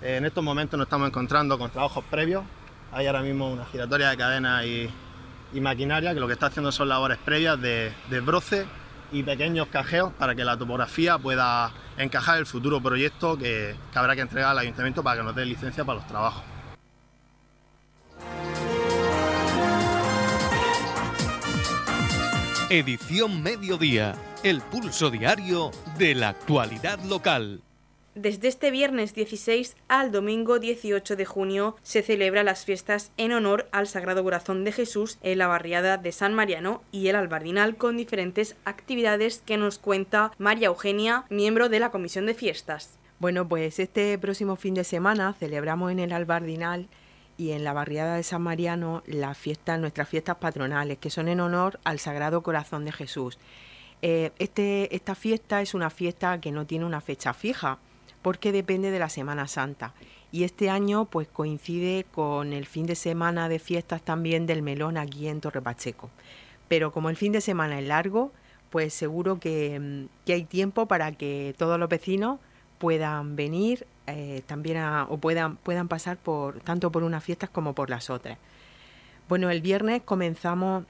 En 0.01 0.25
estos 0.25 0.43
momentos 0.43 0.77
nos 0.77 0.87
estamos 0.87 1.07
encontrando 1.07 1.57
con 1.57 1.69
trabajos 1.69 2.03
previos. 2.09 2.43
Hay 2.91 3.07
ahora 3.07 3.21
mismo 3.21 3.49
una 3.49 3.65
giratoria 3.65 4.09
de 4.09 4.17
cadenas 4.17 4.65
y, 4.65 4.89
maquinaria 5.61 6.15
que 6.15 6.19
lo 6.19 6.25
que 6.25 6.33
está 6.33 6.47
haciendo 6.47 6.71
son 6.71 6.89
labores 6.89 7.19
previas 7.19 7.61
de, 7.61 7.93
de 8.09 8.19
broce 8.21 8.65
y 9.11 9.21
pequeños 9.21 9.67
cajeos 9.67 10.11
para 10.13 10.33
que 10.33 10.43
la 10.43 10.57
topografía 10.57 11.19
pueda 11.19 11.71
encajar 11.95 12.39
el 12.39 12.47
futuro 12.47 12.81
proyecto 12.81 13.37
que, 13.37 13.75
que 13.91 13.99
habrá 13.99 14.15
que 14.15 14.21
entregar 14.21 14.49
al 14.49 14.57
ayuntamiento 14.57 15.03
para 15.03 15.17
que 15.17 15.23
nos 15.23 15.35
dé 15.35 15.45
licencia 15.45 15.85
para 15.85 15.99
los 15.99 16.07
trabajos. 16.07 16.43
Edición 22.73 23.43
Mediodía, 23.43 24.15
el 24.41 24.59
pulso 24.59 25.11
diario 25.11 25.69
de 25.99 26.15
la 26.15 26.29
actualidad 26.29 26.99
local. 27.03 27.61
Desde 28.15 28.47
este 28.47 28.71
viernes 28.71 29.13
16 29.13 29.75
al 29.87 30.11
domingo 30.11 30.57
18 30.57 31.15
de 31.15 31.23
junio 31.23 31.75
se 31.83 32.01
celebran 32.01 32.47
las 32.47 32.65
fiestas 32.65 33.11
en 33.17 33.31
honor 33.31 33.69
al 33.71 33.85
Sagrado 33.85 34.23
Corazón 34.23 34.63
de 34.63 34.71
Jesús 34.71 35.19
en 35.21 35.37
la 35.37 35.45
barriada 35.45 35.97
de 35.97 36.11
San 36.11 36.33
Mariano 36.33 36.81
y 36.91 37.09
el 37.09 37.15
Albardinal 37.15 37.75
con 37.75 37.95
diferentes 37.95 38.55
actividades 38.65 39.43
que 39.45 39.57
nos 39.57 39.77
cuenta 39.77 40.31
María 40.39 40.69
Eugenia, 40.69 41.25
miembro 41.29 41.69
de 41.69 41.79
la 41.79 41.91
Comisión 41.91 42.25
de 42.25 42.33
Fiestas. 42.33 42.97
Bueno, 43.19 43.47
pues 43.47 43.77
este 43.77 44.17
próximo 44.17 44.55
fin 44.55 44.73
de 44.73 44.83
semana 44.83 45.33
celebramos 45.33 45.91
en 45.91 45.99
el 45.99 46.11
Albardinal 46.11 46.87
y 47.37 47.51
en 47.51 47.63
la 47.63 47.73
barriada 47.73 48.15
de 48.15 48.23
San 48.23 48.41
Mariano 48.41 49.03
las 49.05 49.37
fiestas, 49.37 49.79
nuestras 49.79 50.07
fiestas 50.07 50.37
patronales, 50.37 50.97
que 50.97 51.09
son 51.09 51.27
en 51.27 51.39
honor 51.39 51.79
al 51.83 51.99
Sagrado 51.99 52.43
Corazón 52.43 52.85
de 52.85 52.91
Jesús. 52.91 53.37
Eh, 54.01 54.31
este, 54.37 54.93
esta 54.95 55.15
fiesta 55.15 55.61
es 55.61 55.73
una 55.73 55.89
fiesta 55.89 56.39
que 56.41 56.51
no 56.51 56.65
tiene 56.65 56.85
una 56.85 57.01
fecha 57.01 57.33
fija, 57.33 57.79
porque 58.21 58.51
depende 58.51 58.91
de 58.91 58.99
la 58.99 59.09
Semana 59.09 59.47
Santa. 59.47 59.93
Y 60.31 60.43
este 60.43 60.69
año 60.69 61.05
pues 61.05 61.27
coincide 61.27 62.05
con 62.11 62.53
el 62.53 62.65
fin 62.65 62.85
de 62.85 62.95
semana 62.95 63.49
de 63.49 63.59
fiestas 63.59 64.01
también 64.01 64.47
del 64.47 64.61
melón 64.61 64.97
aquí 64.97 65.27
en 65.27 65.41
Torre 65.41 65.61
Pacheco. 65.61 66.09
Pero 66.67 66.91
como 66.91 67.09
el 67.09 67.17
fin 67.17 67.31
de 67.31 67.41
semana 67.41 67.79
es 67.79 67.87
largo, 67.87 68.31
pues 68.69 68.93
seguro 68.93 69.39
que, 69.39 69.79
mm, 69.79 70.25
que 70.25 70.33
hay 70.33 70.43
tiempo 70.45 70.87
para 70.87 71.11
que 71.11 71.53
todos 71.57 71.79
los 71.79 71.87
vecinos 71.89 72.39
puedan 72.79 73.35
venir 73.35 73.85
eh, 74.05 74.43
también 74.47 74.83
o 74.83 75.17
puedan, 75.17 75.55
puedan 75.55 75.87
pasar 75.87 76.17
por 76.17 76.59
tanto 76.59 76.91
por 76.91 77.03
unas 77.03 77.23
fiestas 77.23 77.49
como 77.49 77.73
por 77.73 77.89
las 77.89 78.09
otras. 78.09 78.37
Bueno, 79.29 79.49
el 79.49 79.61
viernes 79.61 80.01
comenzamos 80.03 80.83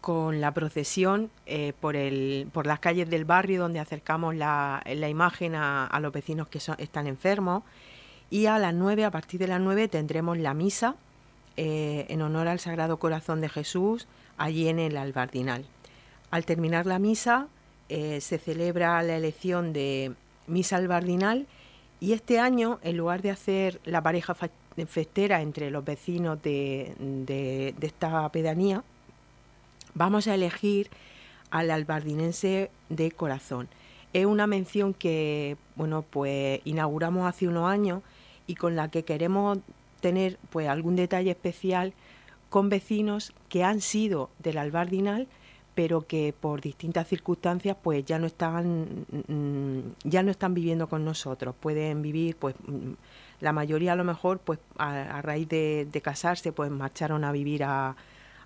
con 0.00 0.40
la 0.40 0.54
procesión 0.54 1.30
eh, 1.46 1.72
por, 1.80 1.96
el, 1.96 2.48
por 2.52 2.64
las 2.66 2.78
calles 2.78 3.10
del 3.10 3.24
barrio 3.24 3.60
donde 3.60 3.80
acercamos 3.80 4.36
la, 4.36 4.84
la 4.86 5.08
imagen 5.08 5.56
a, 5.56 5.98
los 6.00 6.12
vecinos 6.12 6.46
que 6.46 6.58
están 6.78 7.08
enfermos 7.08 7.64
y 8.30 8.46
a 8.46 8.58
las 8.60 8.72
9, 8.72 9.04
a 9.04 9.10
partir 9.10 9.40
de 9.40 9.48
las 9.48 9.60
9 9.60 9.88
tendremos 9.88 10.38
la 10.38 10.54
misa 10.54 10.94
eh, 11.56 12.06
en 12.08 12.22
honor 12.22 12.46
al 12.46 12.60
Sagrado 12.60 12.98
Corazón 12.98 13.40
de 13.40 13.48
Jesús 13.48 14.06
allí 14.38 14.68
en 14.68 14.78
el 14.78 14.96
Albardinal. 14.96 15.64
Al 16.30 16.44
terminar 16.44 16.86
la 16.86 17.00
misa 17.00 17.48
se 17.88 18.38
celebra 18.38 19.00
la 19.04 19.16
elección 19.16 19.72
de 19.72 20.12
misa 20.48 20.76
albardinal 20.76 21.46
y 22.00 22.12
este 22.12 22.38
año, 22.38 22.78
en 22.82 22.96
lugar 22.96 23.22
de 23.22 23.30
hacer 23.30 23.80
la 23.84 24.02
pareja 24.02 24.34
festera 24.86 25.40
entre 25.40 25.70
los 25.70 25.84
vecinos 25.84 26.42
de, 26.42 27.74
esta 27.80 28.28
pedanía, 28.30 28.84
vamos 29.94 30.26
a 30.28 30.34
elegir 30.34 30.90
al 31.50 31.70
albardinense 31.70 32.70
de 32.90 33.10
corazón. 33.12 33.68
Es 34.12 34.26
una 34.26 34.46
mención 34.46 34.92
que, 34.92 35.56
bueno, 35.74 36.02
pues 36.02 36.60
inauguramos 36.64 37.26
hace 37.26 37.48
unos 37.48 37.68
años 37.68 38.02
y 38.46 38.54
con 38.56 38.76
la 38.76 38.90
que 38.90 39.04
queremos 39.04 39.58
tener 40.00 40.38
pues 40.50 40.68
algún 40.68 40.96
detalle 40.96 41.30
especial 41.30 41.94
con 42.50 42.68
vecinos 42.68 43.32
que 43.48 43.64
han 43.64 43.80
sido 43.80 44.30
del 44.38 44.58
albardinal 44.58 45.26
pero 45.76 46.06
que 46.06 46.32
por 46.32 46.62
distintas 46.62 47.06
circunstancias 47.06 47.76
pues 47.82 48.02
ya 48.06 48.18
no 48.18 48.26
están 48.26 49.04
mm, 49.28 50.08
ya 50.08 50.22
no 50.22 50.30
están 50.30 50.54
viviendo 50.54 50.88
con 50.88 51.04
nosotros. 51.04 51.54
Pueden 51.60 52.00
vivir 52.00 52.36
pues 52.36 52.54
mm, 52.66 52.92
la 53.40 53.52
mayoría 53.52 53.92
a 53.92 53.96
lo 53.96 54.02
mejor 54.02 54.38
pues 54.38 54.58
a, 54.78 55.20
raíz 55.22 55.48
de, 55.48 56.00
casarse 56.02 56.50
pues 56.52 56.70
marcharon 56.70 57.24
a 57.24 57.32
vivir 57.32 57.62
a, 57.64 57.94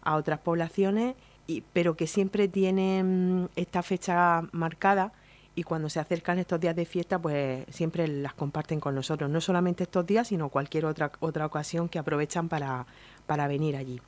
otras 0.04 0.40
poblaciones 0.40 1.14
y, 1.46 1.62
pero 1.72 1.96
que 1.96 2.06
siempre 2.08 2.48
tienen 2.48 3.48
esta 3.54 3.82
fecha 3.84 4.42
marcada 4.52 5.12
y 5.54 5.62
cuando 5.62 5.88
se 5.88 6.00
acercan 6.00 6.38
estos 6.38 6.58
días 6.60 6.74
de 6.74 6.84
fiesta 6.84 7.20
pues 7.20 7.64
siempre 7.70 8.08
las 8.08 8.34
comparten 8.34 8.80
con 8.80 8.96
nosotros. 8.96 9.30
No 9.30 9.40
solamente 9.40 9.84
estos 9.84 10.04
días 10.04 10.28
sino 10.28 10.48
cualquier 10.48 10.84
otra 10.84 11.12
otra 11.20 11.46
ocasión 11.46 11.88
que 11.88 12.00
aprovechan 12.00 12.48
para 12.48 12.86
para 13.26 13.46
venir 13.46 13.76
allí 13.76 14.00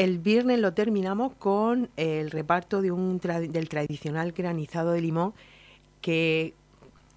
el 0.00 0.18
viernes 0.18 0.58
lo 0.58 0.72
terminamos 0.72 1.34
con 1.34 1.90
el 1.98 2.30
reparto 2.30 2.80
de 2.80 2.90
un 2.90 3.18
del 3.18 3.68
tradicional 3.68 4.32
granizado 4.32 4.92
de 4.92 5.02
limón 5.02 5.34
que 6.00 6.54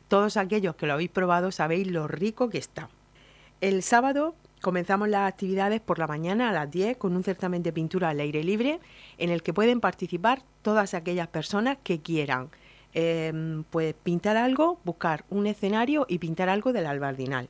todos 0.10 0.36
aquellos 0.36 0.76
que 0.76 0.86
lo 0.86 0.92
habéis 0.92 1.10
probado 1.10 1.54
sabéis 1.54 1.88
lo 1.88 2.10
rico 2.10 2.50
que 2.50 2.58
está. 2.58 2.90
El 3.62 3.84
sábado 3.84 4.36
comenzamos 4.62 5.08
las 5.08 5.32
actividades 5.32 5.80
por 5.80 5.98
la 5.98 6.08
mañana 6.08 6.50
a 6.50 6.52
las 6.52 6.70
10 6.70 6.98
con 6.98 7.16
un 7.16 7.24
certamen 7.24 7.64
de 7.64 7.72
pintura 7.72 8.10
al 8.10 8.20
aire 8.20 8.44
libre 8.44 8.82
en 9.18 9.30
el 9.30 9.44
que 9.44 9.54
pueden 9.54 9.80
participar 9.80 10.42
todas 10.62 10.94
aquellas 10.94 11.30
personas 11.30 11.78
que 11.86 12.02
quieran 12.02 12.50
em, 12.94 13.64
pues 13.70 13.96
pintar 14.04 14.36
algo, 14.36 14.78
buscar 14.84 15.24
un 15.30 15.48
escenario 15.48 16.06
y 16.10 16.18
pintar 16.18 16.50
algo 16.50 16.74
del 16.74 16.88
albardinal. 16.88 17.48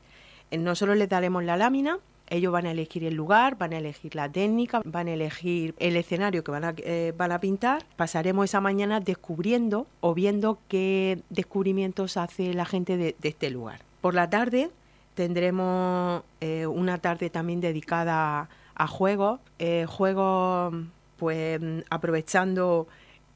Eh, 0.52 0.60
no 0.60 0.76
solo 0.76 0.94
les 0.94 1.10
daremos 1.10 1.44
la 1.44 1.58
lámina, 1.58 1.98
ellos 2.30 2.52
van 2.52 2.66
a 2.66 2.72
elegir 2.72 3.04
el 3.04 3.16
lugar, 3.16 3.58
van 3.58 3.74
a 3.74 3.78
elegir 3.78 4.16
la 4.16 4.30
técnica, 4.30 4.82
van 4.86 5.08
a 5.08 5.14
elegir 5.14 5.76
el 5.80 5.96
escenario 5.96 6.44
que 6.44 6.52
van 6.52 6.64
a, 6.64 6.74
eh, 6.78 7.14
van 7.18 7.32
a 7.32 7.40
pintar. 7.40 7.86
Pasaremos 7.96 8.46
esa 8.46 8.62
mañana 8.62 9.00
descubriendo 9.00 9.88
o 10.00 10.14
viendo 10.14 10.60
qué 10.68 11.22
descubrimientos 11.30 12.18
hace 12.18 12.54
la 12.54 12.66
gente 12.66 12.98
de, 12.98 13.16
este 13.22 13.50
lugar. 13.50 13.82
Por 14.02 14.16
la 14.16 14.30
tarde 14.30 14.70
tendremos 15.14 16.24
eh, 16.42 16.66
una 16.66 16.98
tarde 16.98 17.30
también 17.30 17.62
dedicada 17.62 18.50
a 18.76 18.88
juegos, 18.88 19.40
eh, 19.60 19.86
juegos 19.88 20.74
pues 21.18 21.62
aprovechando 21.90 22.88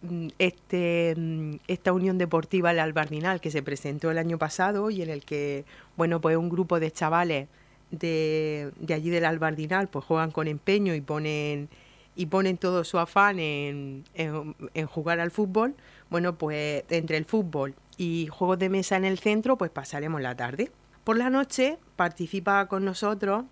mm, 0.01 0.27
este, 0.39 1.13
mm, 1.15 1.55
esta 1.67 1.93
unión 1.93 2.17
deportiva 2.17 2.71
el 2.71 2.79
Albardinal 2.79 3.39
que 3.39 3.51
se 3.51 3.61
presentó 3.61 4.09
el 4.09 4.17
año 4.17 4.37
pasado 4.37 4.89
y 4.89 5.03
en 5.03 5.09
el 5.09 5.23
que 5.23 5.65
bueno 5.95 6.19
pues 6.19 6.35
un 6.37 6.49
grupo 6.49 6.79
de 6.79 6.91
chavales 6.91 7.47
de, 7.91 8.71
allí 8.89 9.09
del 9.09 9.25
Albardinal 9.25 9.87
pues 9.87 10.05
juegan 10.05 10.31
con 10.31 10.47
empeño 10.47 10.93
y 10.95 11.01
ponen 11.01 11.69
y 12.15 12.25
ponen 12.25 12.57
todo 12.57 12.83
su 12.83 12.97
afán 12.97 13.39
en, 13.39 14.03
en, 14.15 14.87
jugar 14.87 15.19
al 15.19 15.29
fútbol, 15.29 15.75
bueno, 16.09 16.35
pues 16.35 16.83
entre 16.89 17.17
el 17.17 17.25
fútbol 17.25 17.75
y 17.95 18.27
juegos 18.31 18.57
de 18.57 18.69
mesa 18.69 18.97
en 18.97 19.05
el 19.05 19.19
centro, 19.19 19.55
pues 19.55 19.69
pasaremos 19.69 20.19
la 20.19 20.35
tarde. 20.35 20.71
Por 21.03 21.17
la 21.17 21.29
noche 21.29 21.77
participa 21.95 22.65
con 22.65 22.83
nosotros 22.85 23.45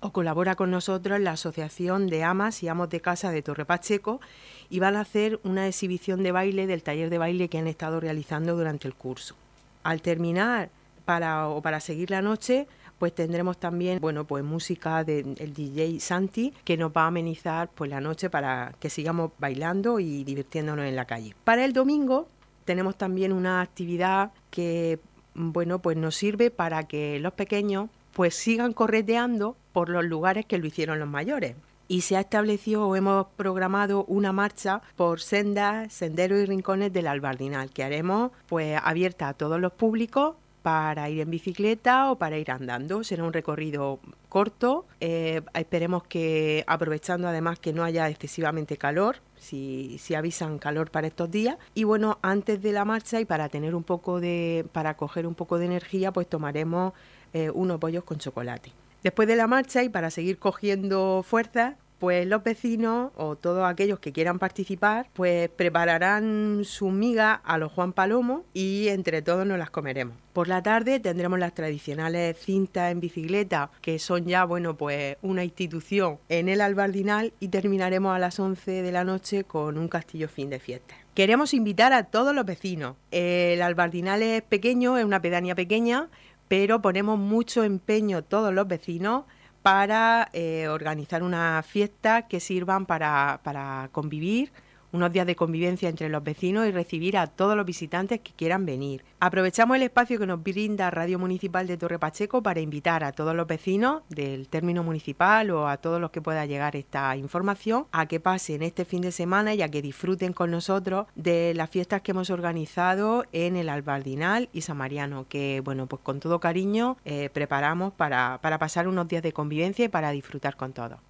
o 0.00 0.12
colabora 0.12 0.54
con 0.54 0.70
nosotros 0.70 1.18
la 1.18 1.32
Asociación 1.32 2.06
de 2.08 2.22
Amas 2.22 2.62
y 2.62 2.68
Amos 2.68 2.90
de 2.90 3.00
Casa 3.00 3.30
de 3.30 3.42
Torre 3.42 3.64
Pacheco 3.64 4.20
y 4.68 4.80
van 4.80 4.96
a 4.96 5.00
hacer 5.00 5.40
una 5.42 5.66
exhibición 5.66 6.22
de 6.22 6.32
baile 6.32 6.66
del 6.66 6.82
taller 6.82 7.10
de 7.10 7.18
baile 7.18 7.48
que 7.48 7.58
han 7.58 7.66
estado 7.66 8.00
realizando 8.00 8.56
durante 8.56 8.86
el 8.86 8.94
curso. 8.94 9.34
Al 9.82 10.02
terminar 10.02 10.70
para, 11.04 11.48
o 11.48 11.60
para 11.62 11.80
seguir 11.80 12.10
la 12.10 12.22
noche, 12.22 12.66
pues 13.00 13.14
tendremos 13.14 13.56
también, 13.56 13.98
bueno, 13.98 14.26
pues 14.26 14.44
música 14.44 15.04
del 15.04 15.54
DJ 15.54 15.98
Santi 16.00 16.52
que 16.64 16.76
nos 16.76 16.92
va 16.92 17.04
a 17.04 17.06
amenizar 17.06 17.70
pues 17.74 17.88
la 17.88 17.98
noche 17.98 18.28
para 18.28 18.74
que 18.78 18.90
sigamos 18.90 19.30
bailando 19.38 20.00
y 20.00 20.22
divirtiéndonos 20.22 20.84
en 20.84 20.96
la 20.96 21.06
calle. 21.06 21.34
Para 21.42 21.64
el 21.64 21.72
domingo 21.72 22.28
tenemos 22.66 22.98
también 22.98 23.32
una 23.32 23.62
actividad 23.62 24.32
que, 24.50 24.98
bueno, 25.32 25.78
pues 25.78 25.96
nos 25.96 26.14
sirve 26.14 26.50
para 26.50 26.82
que 26.82 27.18
los 27.20 27.32
pequeños 27.32 27.88
pues 28.12 28.34
sigan 28.34 28.74
correteando 28.74 29.56
por 29.72 29.88
los 29.88 30.04
lugares 30.04 30.44
que 30.44 30.58
lo 30.58 30.66
hicieron 30.66 30.98
los 30.98 31.08
mayores 31.08 31.56
y 31.88 32.02
se 32.02 32.18
ha 32.18 32.20
establecido 32.20 32.86
o 32.86 32.96
hemos 32.96 33.28
programado 33.34 34.04
una 34.04 34.32
marcha 34.32 34.82
por 34.96 35.22
sendas, 35.22 35.90
senderos 35.90 36.38
y 36.38 36.44
rincones 36.44 36.92
del 36.92 37.06
Albardinal 37.06 37.70
que 37.70 37.82
haremos 37.82 38.30
pues 38.46 38.78
abierta 38.84 39.28
a 39.28 39.32
todos 39.32 39.58
los 39.58 39.72
públicos 39.72 40.36
para 40.62 41.08
ir 41.08 41.20
en 41.20 41.30
bicicleta 41.30 42.10
o 42.10 42.16
para 42.16 42.38
ir 42.38 42.50
andando. 42.50 43.02
Será 43.04 43.24
un 43.24 43.32
recorrido 43.32 44.00
corto. 44.28 44.86
Eh, 45.00 45.42
esperemos 45.54 46.04
que 46.04 46.64
aprovechando 46.66 47.28
además 47.28 47.58
que 47.58 47.72
no 47.72 47.84
haya 47.84 48.08
excesivamente 48.08 48.76
calor, 48.76 49.16
si, 49.38 49.98
si, 49.98 50.14
avisan 50.14 50.58
calor 50.58 50.90
para 50.90 51.06
estos 51.06 51.30
días. 51.30 51.56
Y 51.74 51.84
bueno, 51.84 52.18
antes 52.22 52.62
de 52.62 52.72
la 52.72 52.84
marcha 52.84 53.20
y 53.20 53.24
para 53.24 53.48
tener 53.48 53.74
un 53.74 53.84
poco 53.84 54.20
de, 54.20 54.66
para 54.72 54.96
coger 54.96 55.26
un 55.26 55.34
poco 55.34 55.58
de 55.58 55.66
energía, 55.66 56.12
pues 56.12 56.28
tomaremos 56.28 56.92
eh, 57.32 57.50
unos 57.50 57.80
bollos 57.80 58.04
con 58.04 58.18
chocolate. 58.18 58.72
Después 59.02 59.26
de 59.28 59.36
la 59.36 59.46
marcha 59.46 59.82
y 59.82 59.88
para 59.88 60.10
seguir 60.10 60.38
cogiendo 60.38 61.24
fuerza, 61.26 61.76
pues 62.00 62.26
los 62.26 62.42
vecinos 62.42 63.12
o 63.14 63.36
todos 63.36 63.68
aquellos 63.68 64.00
que 64.00 64.10
quieran 64.10 64.38
participar, 64.38 65.06
pues 65.12 65.50
prepararán 65.50 66.62
su 66.64 66.88
miga 66.88 67.34
a 67.34 67.58
los 67.58 67.70
Juan 67.70 67.92
Palomo 67.92 68.44
y 68.54 68.88
entre 68.88 69.20
todos 69.20 69.46
nos 69.46 69.58
las 69.58 69.70
comeremos. 69.70 70.16
Por 70.32 70.48
la 70.48 70.62
tarde 70.62 70.98
tendremos 70.98 71.38
las 71.38 71.54
tradicionales 71.54 72.38
cintas 72.38 72.90
en 72.90 73.00
bicicleta, 73.00 73.70
que 73.82 73.98
son 73.98 74.24
ya, 74.24 74.44
bueno, 74.44 74.76
pues 74.76 75.18
una 75.20 75.44
institución 75.44 76.18
en 76.30 76.48
el 76.48 76.62
Albardinal 76.62 77.34
y 77.38 77.48
terminaremos 77.48 78.16
a 78.16 78.18
las 78.18 78.40
11 78.40 78.82
de 78.82 78.92
la 78.92 79.04
noche 79.04 79.44
con 79.44 79.76
un 79.76 79.88
castillo 79.88 80.28
fin 80.28 80.48
de 80.48 80.58
fiesta. 80.58 80.94
Queremos 81.14 81.52
invitar 81.52 81.92
a 81.92 82.04
todos 82.04 82.34
los 82.34 82.46
vecinos. 82.46 82.96
El 83.10 83.60
Albardinal 83.60 84.22
es 84.22 84.40
pequeño, 84.42 84.96
es 84.96 85.04
una 85.04 85.20
pedanía 85.20 85.54
pequeña, 85.54 86.08
pero 86.48 86.80
ponemos 86.80 87.18
mucho 87.18 87.62
empeño 87.62 88.24
todos 88.24 88.54
los 88.54 88.66
vecinos 88.66 89.24
para 89.62 90.28
eh, 90.32 90.68
organizar 90.68 91.22
una 91.22 91.62
fiesta 91.62 92.22
que 92.28 92.40
sirvan 92.40 92.86
para, 92.86 93.40
para 93.42 93.88
convivir 93.92 94.52
unos 94.92 95.12
días 95.12 95.26
de 95.26 95.36
convivencia 95.36 95.88
entre 95.88 96.08
los 96.08 96.22
vecinos 96.22 96.66
y 96.66 96.70
recibir 96.70 97.16
a 97.16 97.26
todos 97.26 97.56
los 97.56 97.66
visitantes 97.66 98.20
que 98.20 98.32
quieran 98.32 98.66
venir. 98.66 99.04
Aprovechamos 99.20 99.76
el 99.76 99.82
espacio 99.82 100.18
que 100.18 100.26
nos 100.26 100.42
brinda 100.42 100.90
Radio 100.90 101.18
Municipal 101.18 101.66
de 101.66 101.76
Torre 101.76 101.98
Pacheco 101.98 102.42
para 102.42 102.60
invitar 102.60 103.04
a 103.04 103.12
todos 103.12 103.34
los 103.34 103.46
vecinos 103.46 104.02
del 104.08 104.48
término 104.48 104.82
municipal 104.82 105.50
o 105.50 105.68
a 105.68 105.76
todos 105.76 106.00
los 106.00 106.10
que 106.10 106.22
pueda 106.22 106.46
llegar 106.46 106.76
esta 106.76 107.16
información 107.16 107.86
a 107.92 108.06
que 108.06 108.20
pasen 108.20 108.62
este 108.62 108.84
fin 108.84 109.02
de 109.02 109.12
semana 109.12 109.54
y 109.54 109.62
a 109.62 109.68
que 109.68 109.82
disfruten 109.82 110.32
con 110.32 110.50
nosotros 110.50 111.06
de 111.14 111.52
las 111.54 111.70
fiestas 111.70 112.02
que 112.02 112.12
hemos 112.12 112.30
organizado 112.30 113.24
en 113.32 113.56
el 113.56 113.68
Albardinal 113.68 114.48
y 114.52 114.62
San 114.62 114.76
Mariano, 114.76 115.26
que 115.28 115.60
bueno, 115.64 115.86
pues 115.86 116.02
con 116.02 116.20
todo 116.20 116.40
cariño 116.40 116.96
eh, 117.04 117.30
preparamos 117.32 117.92
para, 117.92 118.38
para 118.42 118.58
pasar 118.58 118.88
unos 118.88 119.08
días 119.08 119.22
de 119.22 119.32
convivencia 119.32 119.84
y 119.84 119.88
para 119.88 120.10
disfrutar 120.10 120.56
con 120.56 120.72
todos. 120.72 121.09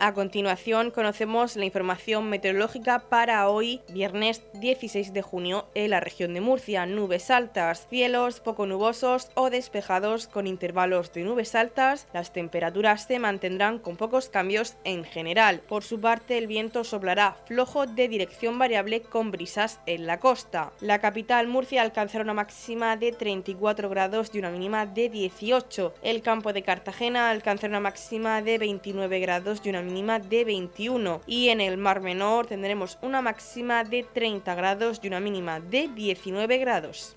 A 0.00 0.12
continuación 0.12 0.90
conocemos 0.90 1.56
la 1.56 1.64
información 1.64 2.28
meteorológica 2.28 3.08
para 3.08 3.48
hoy, 3.48 3.80
viernes 3.88 4.42
16 4.54 5.12
de 5.12 5.22
junio, 5.22 5.66
en 5.74 5.90
la 5.90 6.00
región 6.00 6.34
de 6.34 6.40
Murcia. 6.40 6.84
Nubes 6.84 7.30
altas, 7.30 7.86
cielos 7.88 8.40
poco 8.40 8.66
nubosos 8.66 9.30
o 9.34 9.50
despejados 9.50 10.26
con 10.26 10.46
intervalos 10.46 11.12
de 11.12 11.22
nubes 11.22 11.54
altas. 11.54 12.08
Las 12.12 12.32
temperaturas 12.32 13.06
se 13.06 13.18
mantendrán 13.18 13.78
con 13.78 13.96
pocos 13.96 14.28
cambios 14.28 14.76
en 14.84 15.04
general. 15.04 15.60
Por 15.60 15.84
su 15.84 16.00
parte, 16.00 16.38
el 16.38 16.48
viento 16.48 16.84
soplará 16.84 17.36
flojo 17.46 17.86
de 17.86 18.08
dirección 18.08 18.58
variable 18.58 19.00
con 19.00 19.30
brisas 19.30 19.80
en 19.86 20.06
la 20.06 20.18
costa. 20.18 20.72
La 20.80 20.98
capital 20.98 21.46
Murcia 21.46 21.82
alcanzará 21.82 22.24
una 22.24 22.34
máxima 22.34 22.96
de 22.96 23.12
34 23.12 23.88
grados 23.88 24.30
y 24.34 24.38
una 24.38 24.50
mínima 24.50 24.86
de 24.86 25.08
18. 25.08 25.94
El 26.02 26.20
campo 26.20 26.52
de 26.52 26.62
Cartagena 26.62 27.30
alcanzará 27.30 27.70
una 27.70 27.80
máxima 27.80 28.42
de 28.42 28.58
29 28.58 29.20
grados 29.20 29.60
y 29.64 29.70
una 29.70 29.84
de 29.94 30.44
21 30.44 31.20
y 31.24 31.50
en 31.50 31.60
el 31.60 31.78
Mar 31.78 32.00
Menor 32.00 32.46
tendremos 32.46 32.98
una 33.00 33.22
máxima 33.22 33.84
de 33.84 34.02
30 34.02 34.52
grados 34.56 34.98
y 35.00 35.06
una 35.06 35.20
mínima 35.20 35.60
de 35.60 35.88
19 35.88 36.58
grados. 36.58 37.16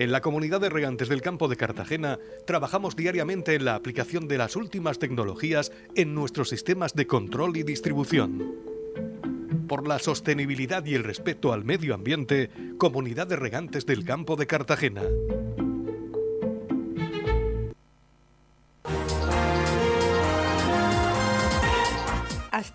En 0.00 0.10
la 0.10 0.20
comunidad 0.20 0.60
de 0.60 0.68
regantes 0.68 1.08
del 1.08 1.22
campo 1.22 1.46
de 1.46 1.56
Cartagena 1.56 2.18
trabajamos 2.44 2.96
diariamente 2.96 3.54
en 3.54 3.64
la 3.64 3.76
aplicación 3.76 4.26
de 4.26 4.38
las 4.38 4.56
últimas 4.56 4.98
tecnologías 4.98 5.70
en 5.94 6.14
nuestros 6.14 6.48
sistemas 6.48 6.94
de 6.94 7.06
control 7.06 7.56
y 7.56 7.62
distribución. 7.62 8.56
Por 9.68 9.86
la 9.86 10.00
sostenibilidad 10.00 10.84
y 10.84 10.94
el 10.94 11.04
respeto 11.04 11.52
al 11.52 11.64
medio 11.64 11.94
ambiente, 11.94 12.50
Comunidad 12.78 13.28
de 13.28 13.36
Regantes 13.36 13.86
del 13.86 14.04
Campo 14.04 14.34
de 14.34 14.46
Cartagena. 14.48 15.02